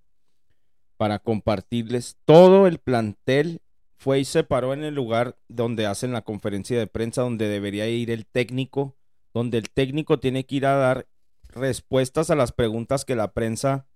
[0.97, 3.61] para compartirles todo el plantel.
[3.97, 7.87] Fue y se paró en el lugar donde hacen la conferencia de prensa, donde debería
[7.87, 8.95] ir el técnico,
[9.33, 11.07] donde el técnico tiene que ir a dar
[11.49, 13.87] respuestas a las preguntas que la prensa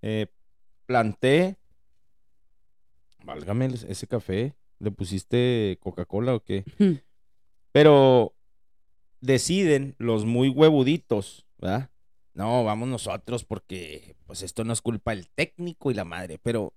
[0.00, 0.28] eh,
[0.86, 1.58] plantee
[3.24, 6.64] válgame ese café, ¿le pusiste Coca-Cola o qué?
[7.72, 8.34] Pero
[9.24, 11.90] deciden los muy huevuditos, ¿verdad?
[12.34, 16.74] No, vamos nosotros porque pues esto no es culpa del técnico y la madre, pero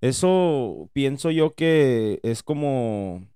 [0.00, 3.26] eso pienso yo que es como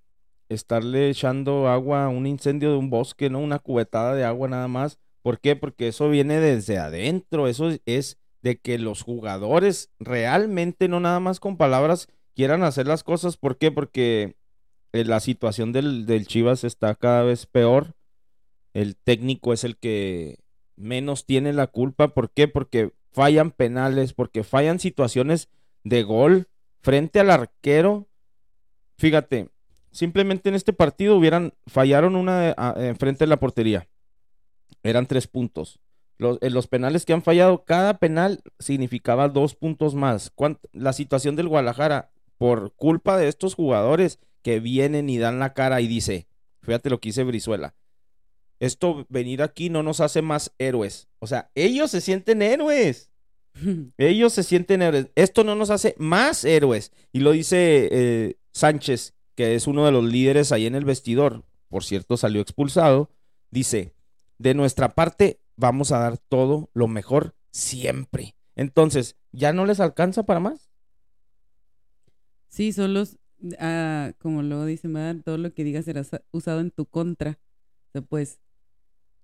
[0.48, 3.40] estarle echando agua a un incendio de un bosque, ¿no?
[3.40, 4.98] Una cubetada de agua nada más.
[5.22, 5.56] ¿Por qué?
[5.56, 11.40] Porque eso viene desde adentro, eso es de que los jugadores realmente, no nada más
[11.40, 13.36] con palabras, quieran hacer las cosas.
[13.36, 13.70] ¿Por qué?
[13.70, 14.36] Porque
[14.92, 17.97] eh, la situación del, del Chivas está cada vez peor.
[18.74, 20.38] El técnico es el que
[20.76, 22.08] menos tiene la culpa.
[22.14, 22.48] ¿Por qué?
[22.48, 25.48] Porque fallan penales, porque fallan situaciones
[25.84, 26.48] de gol
[26.80, 28.08] frente al arquero.
[28.96, 29.50] Fíjate,
[29.90, 33.88] simplemente en este partido hubieran fallaron una en frente de la portería.
[34.82, 35.80] Eran tres puntos.
[36.18, 40.32] Los, en los penales que han fallado, cada penal significaba dos puntos más.
[40.72, 45.80] La situación del Guadalajara, por culpa de estos jugadores que vienen y dan la cara
[45.80, 46.26] y dice,
[46.62, 47.74] fíjate lo que dice Brizuela,
[48.60, 51.08] esto venir aquí no nos hace más héroes.
[51.18, 53.10] O sea, ellos se sienten héroes.
[53.98, 55.10] ellos se sienten héroes.
[55.14, 56.92] Esto no nos hace más héroes.
[57.12, 61.44] Y lo dice eh, Sánchez, que es uno de los líderes ahí en el vestidor.
[61.68, 63.10] Por cierto, salió expulsado.
[63.50, 63.94] Dice,
[64.38, 68.36] de nuestra parte vamos a dar todo lo mejor siempre.
[68.56, 70.70] Entonces, ¿ya no les alcanza para más?
[72.48, 73.18] Sí, son los,
[73.58, 75.22] ah, como lo dicen, ¿verdad?
[75.24, 77.38] todo lo que digas será usado en tu contra.
[77.88, 78.40] O sea, pues,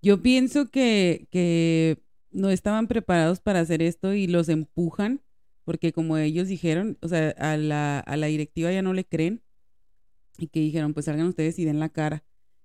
[0.05, 5.23] yo pienso que, que no estaban preparados para hacer esto y los empujan,
[5.65, 9.43] porque como ellos dijeron, o sea, a la, a la directiva ya no le creen
[10.39, 12.25] y que dijeron, pues salgan ustedes y den la cara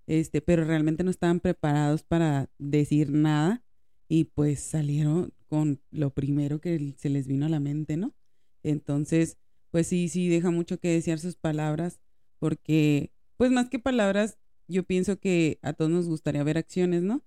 [0.10, 3.64] este, pero realmente no estaban preparados para decir nada
[4.08, 8.16] y pues salieron con lo primero que se les vino a la mente, ¿no?
[8.64, 9.38] Entonces,
[9.70, 12.00] pues sí, sí, deja mucho que desear sus palabras,
[12.40, 17.24] porque, pues más que palabras, yo pienso que a todos nos gustaría ver acciones, ¿no?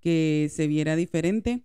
[0.00, 1.64] Que se viera diferente.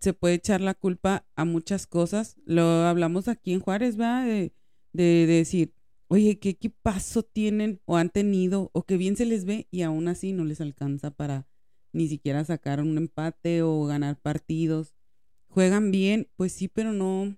[0.00, 2.36] Se puede echar la culpa a muchas cosas.
[2.44, 4.24] Lo hablamos aquí en Juárez, ¿va?
[4.24, 4.52] De,
[4.92, 5.74] de, de decir,
[6.08, 10.08] oye, ¿qué equipazo tienen o han tenido o qué bien se les ve y aún
[10.08, 11.48] así no les alcanza para
[11.92, 14.94] ni siquiera sacar un empate o ganar partidos?
[15.48, 17.36] Juegan bien, pues sí, pero no,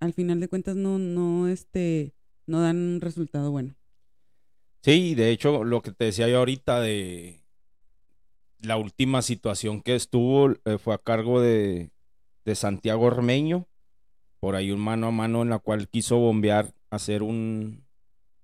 [0.00, 2.14] al final de cuentas no, no, este,
[2.46, 3.76] no dan un resultado bueno.
[4.82, 7.41] Sí, de hecho, lo que te decía yo ahorita de
[8.62, 11.90] la última situación que estuvo eh, fue a cargo de,
[12.54, 13.66] Santiago Ormeño,
[14.40, 17.84] por ahí un mano a mano en la cual quiso bombear, hacer un,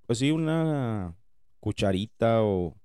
[0.07, 1.17] pues sí, una
[1.61, 2.77] cucharita o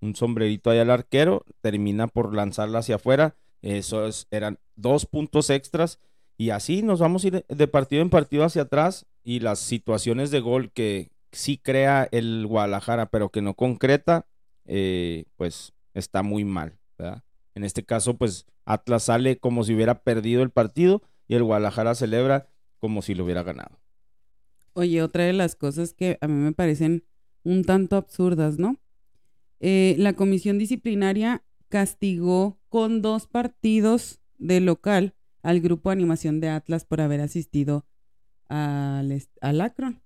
[0.00, 3.36] un sombrerito ahí al arquero, termina por lanzarla hacia afuera.
[3.62, 6.00] Eso eran dos puntos extras.
[6.36, 9.06] Y así nos vamos a ir de partido en partido hacia atrás.
[9.22, 14.26] Y las situaciones de gol que sí crea el Guadalajara, pero que no concreta,
[14.64, 16.78] eh, pues está muy mal.
[17.54, 21.94] En este caso, pues Atlas sale como si hubiera perdido el partido y el Guadalajara
[21.94, 22.48] celebra
[22.78, 23.78] como si lo hubiera ganado.
[24.72, 27.04] Oye, otra de las cosas que a mí me parecen
[27.42, 28.76] un tanto absurdas, ¿no?
[29.60, 36.48] Eh, la comisión disciplinaria castigó con dos partidos de local al grupo de animación de
[36.48, 37.86] Atlas por haber asistido
[38.48, 40.02] al, al Akron.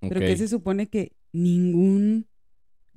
[0.00, 2.26] Pero que se supone que ningún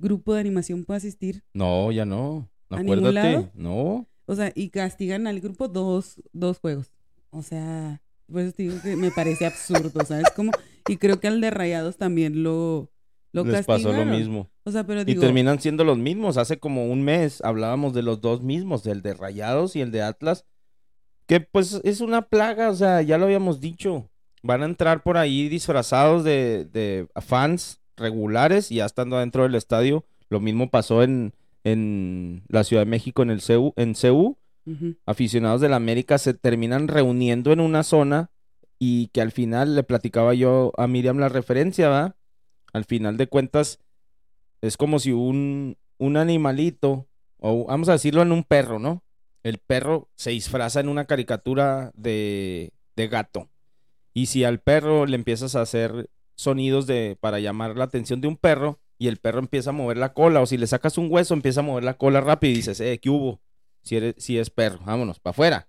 [0.00, 1.44] grupo de animación puede asistir.
[1.54, 2.50] No, ya no.
[2.68, 3.50] Acuérdate.
[3.54, 4.08] No.
[4.26, 6.92] O sea, y castigan al grupo dos, dos juegos.
[7.30, 10.30] O sea, pues digo que me parece absurdo, ¿sabes?
[10.34, 10.52] Como,
[10.88, 12.92] y creo que al de Rayados también lo,
[13.32, 14.50] lo Les pasó lo mismo.
[14.64, 16.36] O sea, pero y terminan siendo los mismos.
[16.36, 20.02] Hace como un mes hablábamos de los dos mismos, del de Rayados y el de
[20.02, 20.46] Atlas.
[21.26, 24.10] Que pues es una plaga, o sea, ya lo habíamos dicho.
[24.42, 29.54] van a entrar por ahí disfrazados de, de fans regulares y ya estando dentro del
[29.54, 30.04] estadio.
[30.28, 31.34] Lo mismo pasó en,
[31.64, 34.36] en la Ciudad de México, en el CU, en CU.
[34.66, 34.96] Ujú.
[35.06, 38.30] Aficionados de la América se terminan reuniendo en una zona
[38.78, 42.16] y que al final le platicaba yo a Miriam la referencia, ¿va?
[42.72, 43.78] Al final de cuentas
[44.62, 47.06] es como si un, un animalito,
[47.38, 49.02] o vamos a decirlo en un perro, ¿no?
[49.42, 53.48] El perro se disfraza en una caricatura de, de gato.
[54.12, 56.10] Y si al perro le empiezas a hacer
[56.40, 59.96] sonidos de, para llamar la atención de un perro y el perro empieza a mover
[59.96, 62.56] la cola, o si le sacas un hueso, empieza a mover la cola rápido y
[62.56, 63.40] dices, eh, ¿qué hubo?
[63.82, 65.68] Si, eres, si es perro, vámonos, para afuera.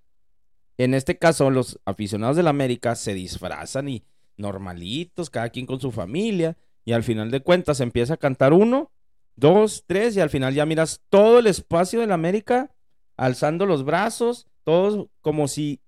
[0.77, 4.03] En este caso, los aficionados del América se disfrazan y
[4.37, 8.91] normalitos, cada quien con su familia, y al final de cuentas empieza a cantar uno,
[9.35, 12.71] dos, tres, y al final ya miras todo el espacio del América
[13.17, 15.79] alzando los brazos, todos como si,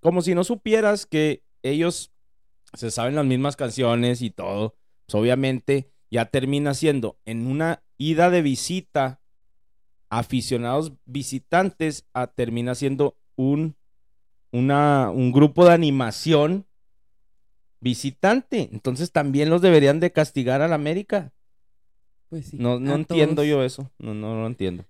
[0.00, 2.12] como si no supieras que ellos
[2.74, 4.76] se saben las mismas canciones y todo.
[5.06, 9.20] Pues obviamente ya termina siendo en una ida de visita
[10.10, 13.76] aficionados visitantes a, termina siendo un,
[14.52, 16.66] una, un grupo de animación
[17.80, 18.68] visitante.
[18.72, 21.32] Entonces también los deberían de castigar al América.
[22.28, 22.56] Pues sí.
[22.58, 23.48] No, no entiendo todos.
[23.48, 23.90] yo eso.
[23.98, 24.84] No, no, no lo entiendo.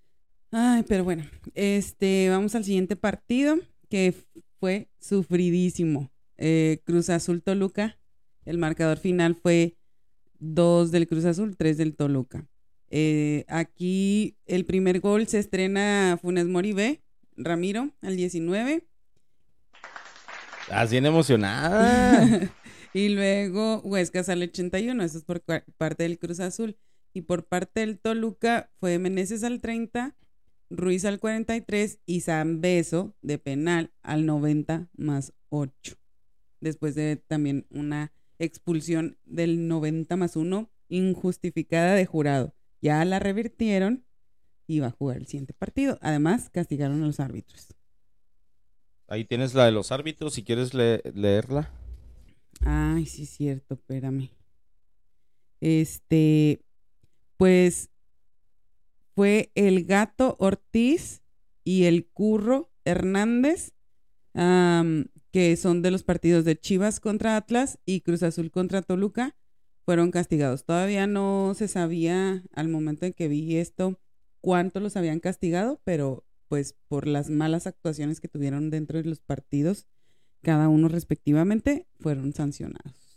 [0.50, 3.58] Ay, pero bueno, este, vamos al siguiente partido
[3.90, 4.14] que
[4.58, 6.10] fue sufridísimo.
[6.38, 7.98] Eh, Cruz Azul Toluca.
[8.44, 9.76] El marcador final fue
[10.38, 12.46] 2 del Cruz Azul, 3 del Toluca.
[12.90, 17.02] Eh, aquí el primer gol se estrena Funes Mori B,
[17.36, 18.86] Ramiro, al 19.
[20.70, 22.50] Así en emocionada.
[22.94, 26.76] y luego Huesca sale 81, eso es por parte del Cruz Azul.
[27.12, 30.14] Y por parte del Toluca fue Meneses al 30,
[30.70, 35.96] Ruiz al 43 y San Beso de penal al 90 más 8.
[36.60, 42.54] Después de también una expulsión del 90 más 1 injustificada de jurado.
[42.80, 44.04] Ya la revirtieron
[44.66, 45.98] y va a jugar el siguiente partido.
[46.02, 47.74] Además, castigaron a los árbitros.
[49.08, 51.72] Ahí tienes la de los árbitros, si quieres le- leerla.
[52.60, 54.30] Ay, sí, es cierto, espérame.
[55.60, 56.62] Este,
[57.36, 57.90] pues
[59.14, 61.22] fue el gato Ortiz
[61.64, 63.72] y el curro Hernández,
[65.30, 69.36] que son de los partidos de Chivas contra Atlas y Cruz Azul contra Toluca,
[69.84, 70.64] fueron castigados.
[70.64, 73.98] Todavía no se sabía al momento en que vi esto
[74.40, 79.20] cuánto los habían castigado, pero pues por las malas actuaciones que tuvieron dentro de los
[79.20, 79.86] partidos,
[80.42, 83.07] cada uno respectivamente fueron sancionados.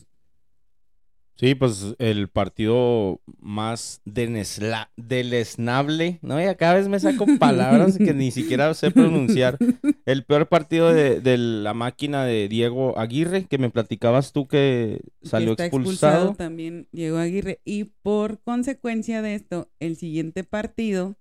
[1.35, 6.39] Sí, pues el partido más denesla- deleznable, ¿no?
[6.39, 9.57] Ya cada vez me saco palabras que ni siquiera sé pronunciar.
[10.05, 15.01] El peor partido de, de la máquina de Diego Aguirre, que me platicabas tú que
[15.23, 16.33] salió está expulsado.
[16.35, 17.59] también Diego Aguirre.
[17.65, 21.15] Y por consecuencia de esto, el siguiente partido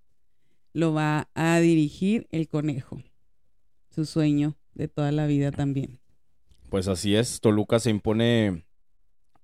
[0.72, 3.02] lo va a dirigir el conejo.
[3.90, 5.98] Su sueño de toda la vida también.
[6.68, 8.64] Pues así es, Toluca se impone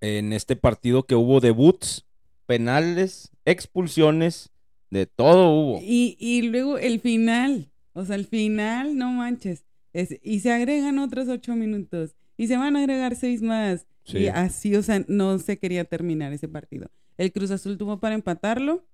[0.07, 2.05] en este partido que hubo debuts,
[2.47, 4.51] penales, expulsiones,
[4.91, 5.81] de todo hubo.
[5.83, 9.65] Y, y luego el final, o sea, el final, no manches.
[9.93, 12.15] Es- y se agregan otros ocho minutos.
[12.37, 13.87] Y se van a agregar seis más.
[14.05, 14.19] Sí.
[14.19, 16.91] Y así, o sea, no se quería terminar ese partido.
[17.19, 18.87] El Cruz Azul tuvo para empatarlo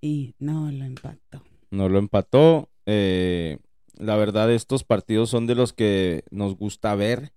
[0.00, 1.42] y no lo empató.
[1.70, 2.68] No lo empató.
[2.86, 3.58] eh,
[3.96, 7.32] la verdad, estos partidos son de los que nos gusta ver,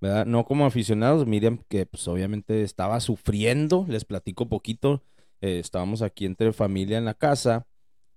[0.00, 0.26] ¿verdad?
[0.26, 5.02] No como aficionados, Miriam, que pues obviamente estaba sufriendo, les platico poquito,
[5.40, 7.66] eh, estábamos aquí entre familia en la casa,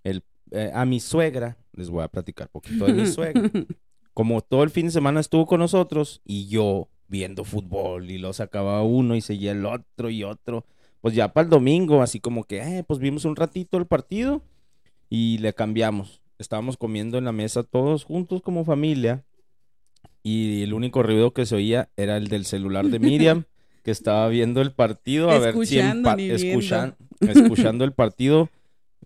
[0.04, 3.50] el, eh, a mi suegra, les voy a platicar poquito de mi suegra,
[4.14, 8.34] como todo el fin de semana estuvo con nosotros y yo viendo fútbol y lo
[8.34, 10.66] sacaba uno y seguía el otro y otro,
[11.02, 14.44] pues ya para el domingo, así como que, eh, pues vimos un ratito el partido
[15.10, 16.22] y le cambiamos.
[16.38, 19.26] Estábamos comiendo en la mesa todos juntos como familia
[20.24, 23.44] y el único ruido que se oía era el del celular de Miriam
[23.84, 28.50] que estaba viendo el partido a ver si escuchan- escuchando el partido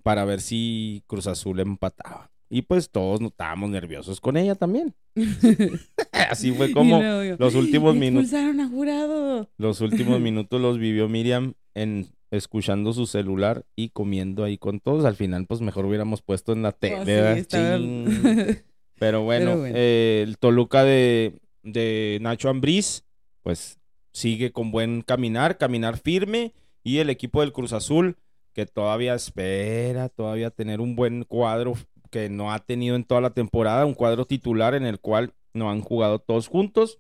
[0.02, 2.30] para ver si Cruz Azul empataba.
[2.50, 4.94] Y pues todos estábamos nerviosos con ella también.
[6.30, 8.26] Así fue como luego los últimos minutos.
[8.32, 9.50] Expulsaron a jurado.
[9.58, 15.06] Los últimos minutos los vivió Miriam en escuchando su celular y comiendo ahí con todos.
[15.06, 16.96] Al final, pues mejor hubiéramos puesto en la tele.
[17.00, 18.64] Oh, sí, estaba- Chin.
[19.04, 19.76] Pero bueno, Pero bueno.
[19.78, 23.04] eh, el Toluca de, de Nacho Ambriz,
[23.42, 23.80] pues
[24.14, 26.54] sigue con buen caminar, caminar firme.
[26.86, 28.16] Y el equipo del Cruz Azul,
[28.54, 31.74] que todavía espera, todavía tener un buen cuadro
[32.12, 35.70] que no ha tenido en toda la temporada, un cuadro titular en el cual no
[35.70, 37.00] han jugado todos juntos.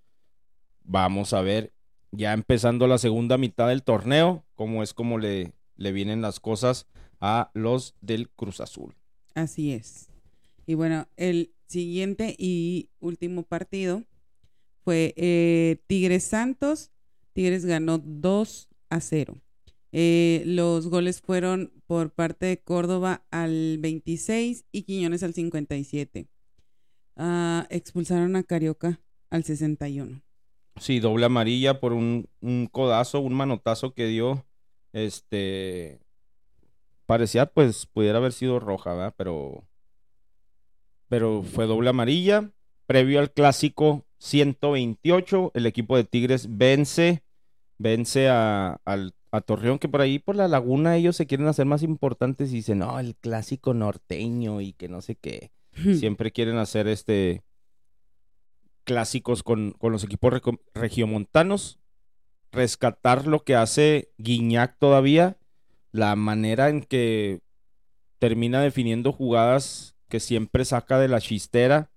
[0.83, 1.71] vamos a ver
[2.11, 6.85] ya empezando la segunda mitad del torneo, cómo es como le, le vienen las cosas
[7.21, 8.93] a los del Cruz Azul.
[9.35, 10.09] Así es.
[10.65, 14.03] Y bueno, el siguiente y último partido
[14.83, 16.91] fue eh, Tigres Santos.
[17.33, 19.41] Tigres ganó 2 a 0.
[19.91, 26.27] Eh, los goles fueron por parte de Córdoba al 26 y Quiñones al 57.
[27.15, 28.99] Ah, expulsaron a Carioca
[29.29, 30.21] al 61.
[30.79, 34.45] Sí, doble amarilla por un, un codazo, un manotazo que dio.
[34.91, 35.99] Este.
[37.05, 39.13] Parecía, pues, pudiera haber sido roja, ¿verdad?
[39.17, 39.63] Pero.
[41.13, 42.49] Pero fue doble amarilla.
[42.87, 47.21] Previo al clásico 128, el equipo de Tigres vence.
[47.77, 51.67] Vence a, al, a Torreón, que por ahí por la laguna ellos se quieren hacer
[51.67, 55.51] más importantes y dicen, no, el clásico norteño y que no sé qué.
[55.99, 57.43] Siempre quieren hacer este
[58.83, 60.41] clásicos con, con los equipos
[60.73, 61.77] regiomontanos,
[62.51, 65.37] rescatar lo que hace Guiñac todavía,
[65.91, 67.41] la manera en que
[68.17, 71.89] termina definiendo jugadas que siempre saca de la chistera.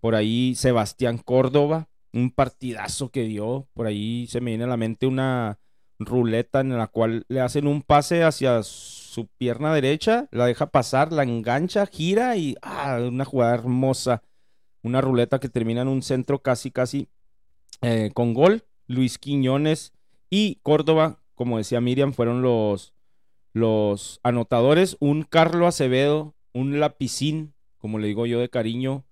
[0.00, 3.68] Por ahí Sebastián Córdoba, un partidazo que dio.
[3.74, 5.58] Por ahí se me viene a la mente una
[5.98, 11.12] ruleta en la cual le hacen un pase hacia su pierna derecha, la deja pasar,
[11.12, 14.22] la engancha, gira y ah, una jugada hermosa
[14.82, 17.10] una ruleta que termina en un centro casi, casi
[17.82, 18.64] eh, con gol.
[18.86, 19.92] Luis Quiñones
[20.30, 22.94] y Córdoba, como decía Miriam, fueron los,
[23.52, 24.96] los anotadores.
[25.00, 29.04] Un Carlo Acevedo, un lapicín, como le digo yo de cariño,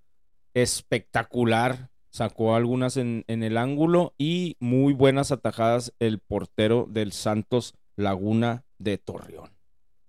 [0.53, 1.89] espectacular.
[2.09, 8.63] Sacó algunas en, en el ángulo y muy buenas atajadas el portero del Santos Laguna
[8.79, 9.51] de Torreón.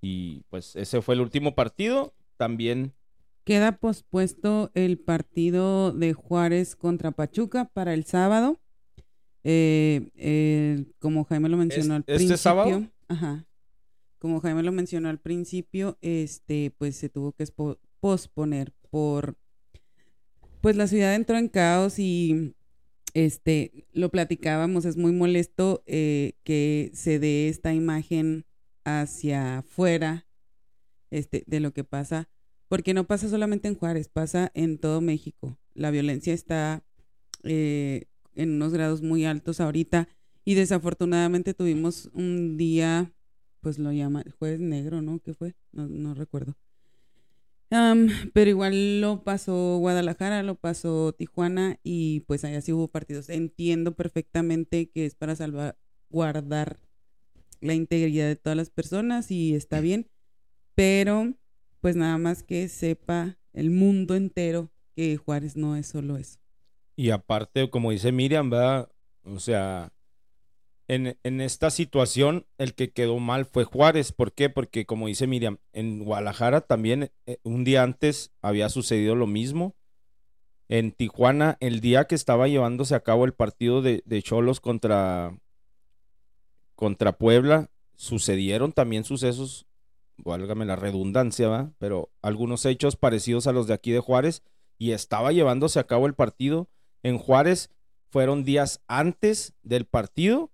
[0.01, 2.15] Y pues ese fue el último partido.
[2.37, 2.95] También
[3.49, 8.61] Queda pospuesto el partido de Juárez contra Pachuca para el sábado.
[9.43, 12.37] Eh, eh, como Jaime lo mencionó al ¿Este principio.
[12.37, 12.83] sábado?
[13.09, 13.47] Ajá.
[14.19, 17.43] Como Jaime lo mencionó al principio, este, pues se tuvo que
[18.01, 19.37] posponer por
[20.61, 22.55] pues la ciudad entró en caos y
[23.15, 28.45] este lo platicábamos, es muy molesto eh, que se dé esta imagen
[28.85, 30.27] hacia afuera
[31.11, 32.29] este, de lo que pasa
[32.69, 35.59] porque no pasa solamente en Juárez, pasa en todo México.
[35.75, 36.85] La violencia está
[37.43, 40.09] eh, en unos grados muy altos ahorita
[40.45, 43.13] y desafortunadamente tuvimos un día,
[43.61, 45.19] pues lo llama jueves negro, ¿no?
[45.21, 45.55] ¿Qué fue?
[45.73, 46.57] No, no recuerdo.
[47.71, 53.29] Am, pero igual lo pasó Guadalajara, lo pasó Tijuana y pues allá sí hubo partidos.
[53.29, 56.79] Entiendo perfectamente que es para salvaguardar
[57.61, 60.09] la integridad de todas las personas y está bien,
[60.75, 61.35] pero
[61.81, 66.39] pues nada más que sepa el mundo entero que Juárez no es solo eso.
[66.97, 68.91] Y aparte, como dice Miriam, ¿verdad?
[69.25, 69.93] O sea,
[70.89, 74.13] en, esta situación el que quedó mal fue Juárez.
[74.13, 74.49] ¿Por qué?
[74.49, 79.77] Porque como dice Miriam, en Guadalajara también eh, un día antes había sucedido lo mismo.
[80.69, 85.39] En Tijuana, el día que estaba llevándose a cabo el partido de, de Cholos contra,
[86.75, 89.67] contra Puebla, sucedieron también sucesos,
[90.17, 91.73] válgame la redundancia, ¿va?
[91.79, 94.43] Pero algunos hechos parecidos a los de aquí de Juárez
[94.79, 96.69] y estaba llevándose a cabo el partido.
[97.03, 97.71] En Juárez
[98.11, 100.51] fueron días antes del partido,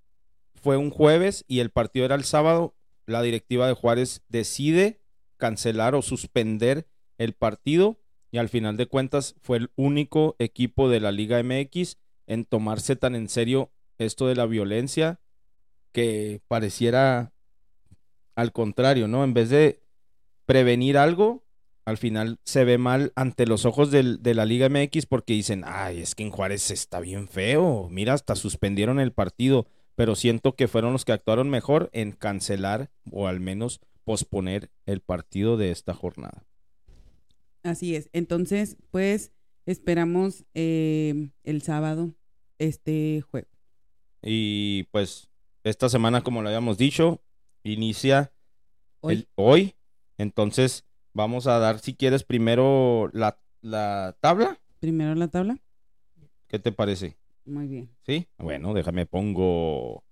[0.65, 2.75] fue un jueves y el partido era el sábado.
[3.05, 5.03] La directiva de Juárez decide
[5.37, 6.89] cancelar o suspender
[7.19, 8.01] el partido
[8.31, 12.97] y al final de cuentas fue el único equipo de la Liga MX en tomarse
[12.97, 15.21] tan en serio esto de la violencia
[15.93, 17.35] que pareciera
[18.35, 19.23] al contrario, ¿no?
[19.23, 19.83] En vez de
[20.47, 21.45] prevenir algo,
[21.85, 26.01] al final se ve mal ante los ojos de la Liga MX porque dicen, ay,
[26.01, 29.67] es que en Juárez está bien feo, mira, hasta suspendieron el partido,
[29.97, 35.01] pero siento que fueron los que actuaron mejor en cancelar o al menos posponer el
[35.01, 36.45] partido de esta jornada.
[37.63, 38.11] Así es.
[38.13, 39.33] Entonces, pues
[39.67, 42.15] esperamos eh, el sábado
[42.59, 43.49] este juego.
[44.23, 45.31] Y pues
[45.65, 47.23] esta semana, como lo habíamos dicho,
[47.63, 48.33] inicia
[49.01, 49.15] Hoy.
[49.15, 49.75] el- hoy.
[50.19, 54.61] Entonces vamos a dar, si quieres, primero la, la tabla.
[54.81, 55.59] Primero la tabla.
[56.49, 57.17] ¿Qué te parece?
[57.47, 57.91] Muy bien.
[58.07, 58.27] ¿Sí?
[58.39, 60.03] Bueno, déjame pongo.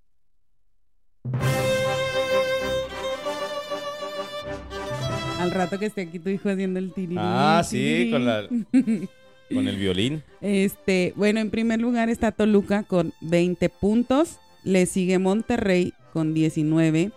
[5.39, 7.18] Al rato que esté aquí tu hijo haciendo el tirirín.
[7.20, 8.47] Ah, sí, con la-
[9.53, 10.22] con el violín.
[10.41, 14.39] Este, bueno, en primer lugar está Toluca con 20 puntos.
[14.62, 17.11] Le sigue Monterrey con 19.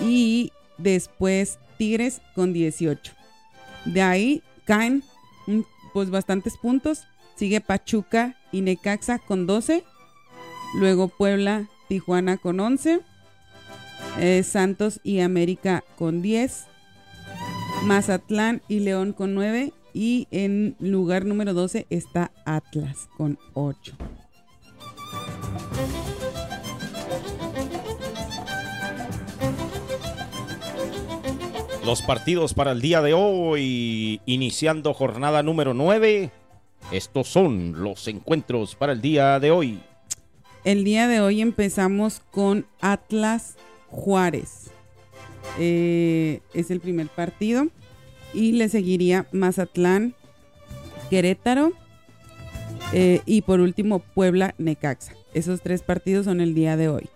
[0.00, 3.12] Y después Tigres con 18.
[3.86, 5.02] De ahí caen
[5.94, 7.04] pues bastantes puntos.
[7.36, 9.84] Sigue Pachuca y Necaxa con 12.
[10.78, 13.00] Luego Puebla, Tijuana con 11.
[14.20, 16.66] Eh, Santos y América con 10.
[17.84, 19.72] Mazatlán y León con 9.
[19.92, 23.96] Y en lugar número 12 está Atlas con 8.
[31.84, 36.32] Los partidos para el día de hoy, iniciando jornada número 9.
[36.90, 39.80] Estos son los encuentros para el día de hoy.
[40.64, 43.56] El día de hoy empezamos con Atlas
[43.88, 44.70] Juárez.
[45.58, 47.68] Eh, es el primer partido.
[48.32, 50.14] Y le seguiría Mazatlán,
[51.08, 51.72] Querétaro.
[52.92, 55.14] eh, y por último Puebla, Necaxa.
[55.34, 57.08] Esos tres partidos son el día de hoy.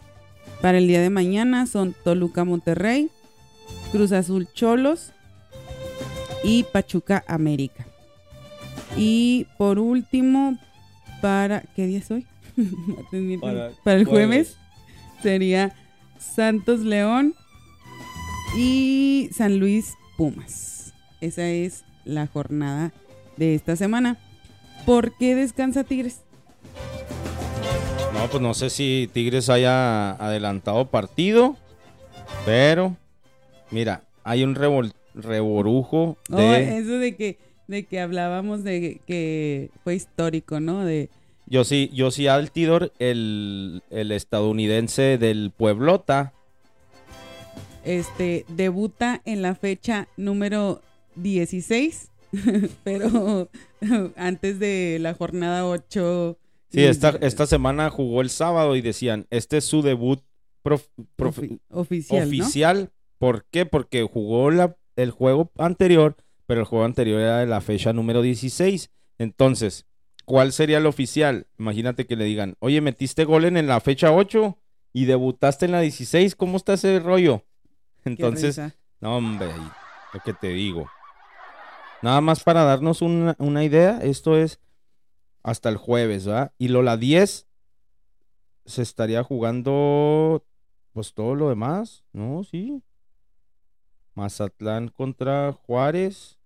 [0.63, 3.11] Para el día de mañana son Toluca, Monterrey,
[3.91, 5.13] Cruz Azul, Cholos
[6.45, 7.88] y Pachuca, América.
[8.97, 10.59] Y por último,
[11.21, 11.61] para...
[11.77, 12.27] ¿Qué día es hoy?
[13.41, 14.07] Para para el jueves.
[14.07, 14.57] jueves
[15.23, 15.75] sería
[16.19, 17.35] Santos León
[18.57, 20.93] y San Luis Pumas.
[21.21, 22.93] Esa es la jornada
[23.37, 24.17] de esta semana.
[24.87, 26.23] ¿Por qué descansa Tigres?
[28.15, 31.57] No, pues no sé si Tigres haya adelantado partido,
[32.45, 32.97] pero
[33.71, 36.79] mira, hay un revol- reborujo Oh, de...
[36.79, 40.85] eso de que, de que hablábamos de que fue histórico, ¿no?
[40.85, 41.11] De
[41.47, 46.33] Yo sí, yo sí Altidor, el, el estadounidense del Pueblota,
[47.85, 50.83] este debuta en la fecha número
[51.15, 52.11] 16,
[52.85, 53.49] pero
[54.17, 56.37] antes de la jornada 8.
[56.71, 60.21] Sí, esta, esta semana jugó el sábado y decían, este es su debut
[60.63, 62.27] prof- prof- Ofi- oficial, ¿no?
[62.45, 62.91] oficial.
[63.19, 63.65] ¿Por qué?
[63.65, 66.17] Porque jugó la- el juego anterior,
[66.49, 68.91] pero el juego anterior era de la fecha número 16.
[69.19, 69.87] Entonces,
[70.25, 71.47] ¿cuál sería el oficial?
[71.59, 74.57] Imagínate que le digan, oye, metiste gol en, la fecha 8
[74.95, 77.45] y debutaste en la 16, ¿cómo está ese rollo?
[78.07, 78.59] Entonces,
[78.99, 79.51] no, hombre,
[80.15, 80.91] lo que te digo.
[82.01, 84.59] Nada más para darnos una, una idea, esto es
[85.43, 86.55] hasta el jueves, ¿verdad?
[86.57, 87.47] Y lo la 10
[88.65, 90.47] se estaría jugando
[90.95, 92.43] pues todo lo demás, ¿no?
[92.43, 92.83] Sí.
[94.15, 96.38] Mazatlán contra Juárez.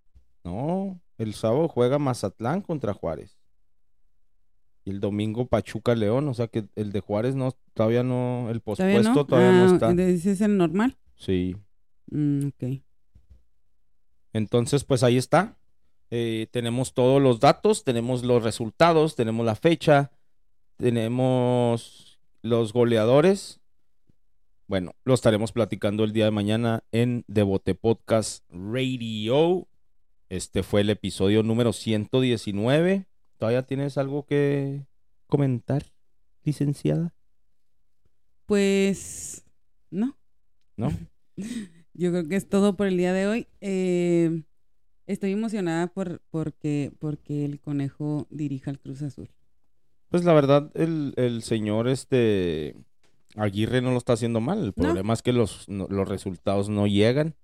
[0.45, 3.39] No, el sábado juega Mazatlán contra Juárez.
[4.85, 8.61] Y el domingo Pachuca León, o sea que el de Juárez no todavía no el
[8.61, 9.27] ¿Todavía pospuesto no?
[9.27, 9.93] todavía no Ah, está.
[9.93, 10.99] ¿Ese es el normal?
[11.15, 11.57] Sí.
[12.11, 12.83] Mm, ok.
[14.33, 15.57] Entonces, pues ahí está.
[16.11, 20.11] Eh, tenemos todos los datos, tenemos los resultados, tenemos la fecha,
[20.77, 23.61] tenemos los goleadores.
[24.67, 29.69] Bueno, lo estaremos platicando el día de mañana en Devote Podcast Radio.
[30.33, 33.07] Este fue el episodio número 119.
[33.37, 34.87] ¿Todavía tienes algo que
[35.27, 35.93] comentar,
[36.43, 37.15] licenciada?
[38.47, 39.45] Pues
[39.91, 40.17] no.
[40.79, 40.91] ¿No?
[41.93, 43.47] Yo creo que es todo por el día de hoy.
[43.61, 44.43] Eh,
[45.07, 49.29] estoy emocionada por porque porque el conejo dirija al Cruz Azul.
[50.09, 52.75] Pues la verdad, el, el señor este
[53.37, 54.65] Aguirre no lo está haciendo mal.
[54.65, 57.35] El problema es que los, no- los resultados no llegan.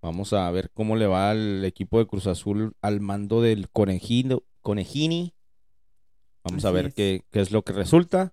[0.00, 4.42] Vamos a ver cómo le va al equipo de Cruz Azul al mando del conejino,
[4.62, 5.34] Conejini.
[6.44, 6.94] Vamos a ver es.
[6.94, 8.32] qué, qué es lo que resulta.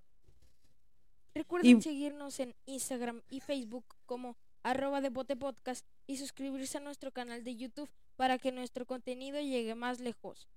[1.33, 6.81] Recuerden Y- seguirnos en Instagram y Facebook como arroba de Bote Podcast y suscribirse a
[6.81, 10.47] nuestro canal de YouTube para que nuestro contenido llegue más lejos.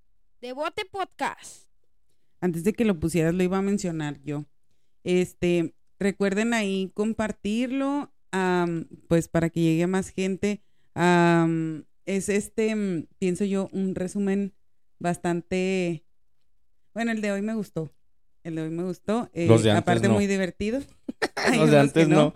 [0.40, 1.68] De Bote Podcast.
[2.40, 4.44] Antes de que lo pusieras lo iba a mencionar yo.
[5.02, 8.12] Este, recuerden ahí compartirlo,
[9.08, 10.62] pues para que llegue más gente.
[10.98, 14.54] Am, es este, mm, pienso yo, un resumen
[14.98, 16.04] bastante.
[16.94, 17.92] Bueno, el de hoy me gustó.
[18.42, 19.30] El de hoy me gustó.
[19.32, 20.14] eh, Los de antes aparte no.
[20.14, 20.80] muy divertido.
[21.36, 22.34] Hay Los de unos que antes no.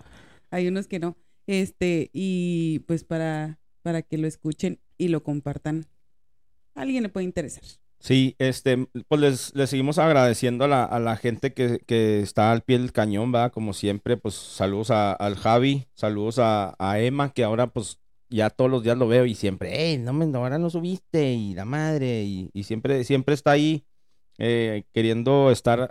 [0.51, 1.17] Hay unos que no.
[1.47, 5.85] Este, y pues para, para que lo escuchen y lo compartan.
[6.75, 7.63] A alguien le puede interesar.
[7.99, 12.51] Sí, este, pues les, les seguimos agradeciendo a la, a la gente que, que está
[12.51, 13.51] al pie del cañón, ¿verdad?
[13.53, 17.99] Como siempre, pues saludos a- al Javi, saludos a, a Emma, que ahora pues
[18.33, 21.53] ya todos los días lo veo y siempre, eh, no me, ahora no subiste y
[21.53, 23.85] la madre, y, siempre, siempre está ahí
[24.39, 25.89] eh, queriendo estar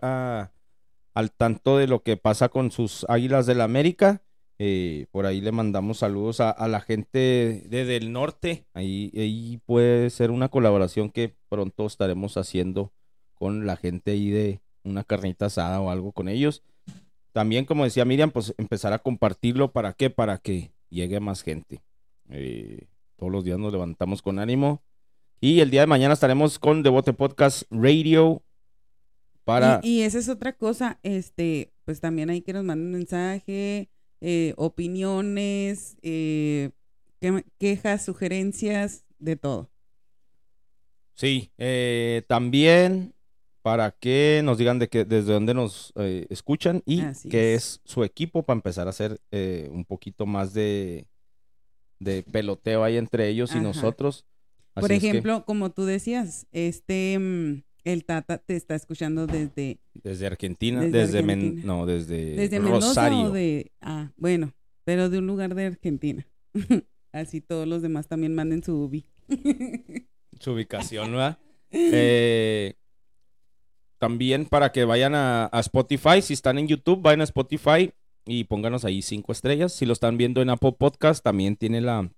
[1.15, 4.23] al tanto de lo que pasa con sus Águilas del América.
[4.59, 8.67] Eh, por ahí le mandamos saludos a, a la gente desde el norte.
[8.75, 12.93] Ahí, ahí puede ser una colaboración que pronto estaremos haciendo
[13.35, 16.63] con la gente ahí de una carnita asada o algo con ellos.
[17.33, 19.73] También, como decía Miriam, pues empezar a compartirlo.
[19.73, 20.11] ¿Para qué?
[20.11, 21.83] Para que llegue más gente.
[22.33, 24.83] Eh, todos los días nos levantamos con ánimo.
[25.41, 28.43] Y el día de mañana estaremos con Devote Podcast Radio
[29.45, 29.81] para...
[29.83, 34.55] Y, y esa es otra cosa, este, pues también hay que nos manden mensaje, eh,
[34.57, 36.71] opiniones, eh,
[37.21, 39.71] que- quejas, sugerencias, de todo.
[41.15, 43.15] Sí, eh, también
[43.63, 45.93] para que nos digan de que, desde dónde nos
[46.31, 47.65] escuchan y Así qué es.
[47.65, 49.21] es su equipo para empezar a hacer
[49.71, 51.07] un poquito más de,
[52.03, 54.25] de peloteo ahí entre ellos y nosotros.
[54.75, 59.27] Por Así es que, ejemplo, como tú decías, este, mm, el Tata te está escuchando
[59.27, 63.31] desde, desde Argentina, desde desde, Men- no, desde, Rosario.
[63.31, 66.27] de, ah, bueno, pero de un lugar de Argentina.
[67.13, 69.05] Así todos los demás también manden su ubi.
[70.41, 71.39] su ubicación, ¿verdad?
[71.71, 72.75] Eh,
[73.99, 77.93] también para que vayan a, a Spotify, si están en YouTube, vayan a Spotify
[78.27, 79.73] y pónganos ahí cinco estrellas.
[79.73, 82.11] Si lo están viendo en Apple Podcast, también tiene la,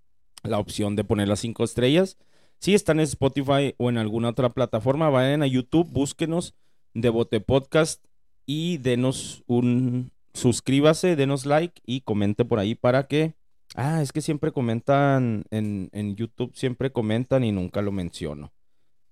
[0.43, 2.19] la opción de poner las cinco estrellas.
[2.59, 6.55] Si están en Spotify o en alguna otra plataforma, vayan a YouTube, búsquenos
[6.95, 8.05] Devote Podcast
[8.47, 13.35] y denos un suscríbase, denos like y comente por ahí para que
[13.75, 18.53] Ah, es que siempre comentan en, en YouTube, siempre comentan y nunca lo menciono.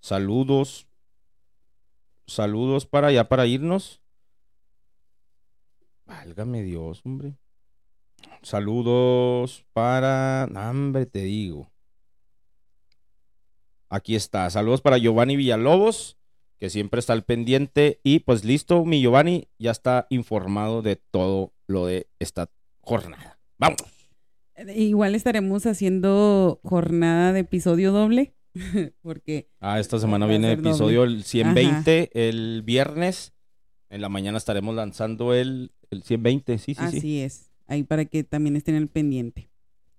[0.01, 0.86] Saludos.
[2.26, 4.01] Saludos para allá, para irnos.
[6.07, 7.36] Válgame Dios, hombre.
[8.42, 10.48] Saludos para...
[10.55, 11.70] Hombre, te digo.
[13.88, 14.48] Aquí está.
[14.50, 16.16] Saludos para Giovanni Villalobos,
[16.59, 18.00] que siempre está al pendiente.
[18.03, 22.50] Y pues listo, mi Giovanni ya está informado de todo lo de esta
[22.80, 23.38] jornada.
[23.59, 23.82] Vamos.
[24.74, 28.34] Igual estaremos haciendo jornada de episodio doble,
[29.03, 30.70] porque Ah, esta semana viene doble.
[30.70, 33.32] episodio el 120 el viernes.
[33.90, 36.59] En la mañana estaremos lanzando el, el 120.
[36.59, 37.20] Sí, sí, así sí.
[37.20, 39.51] es, ahí para que también estén al pendiente.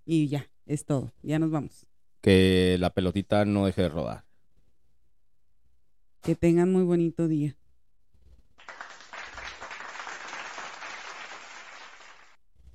[0.05, 1.85] Y ya, es todo, ya nos vamos.
[2.21, 4.25] Que la pelotita no deje de rodar.
[6.21, 7.55] Que tengan muy bonito día.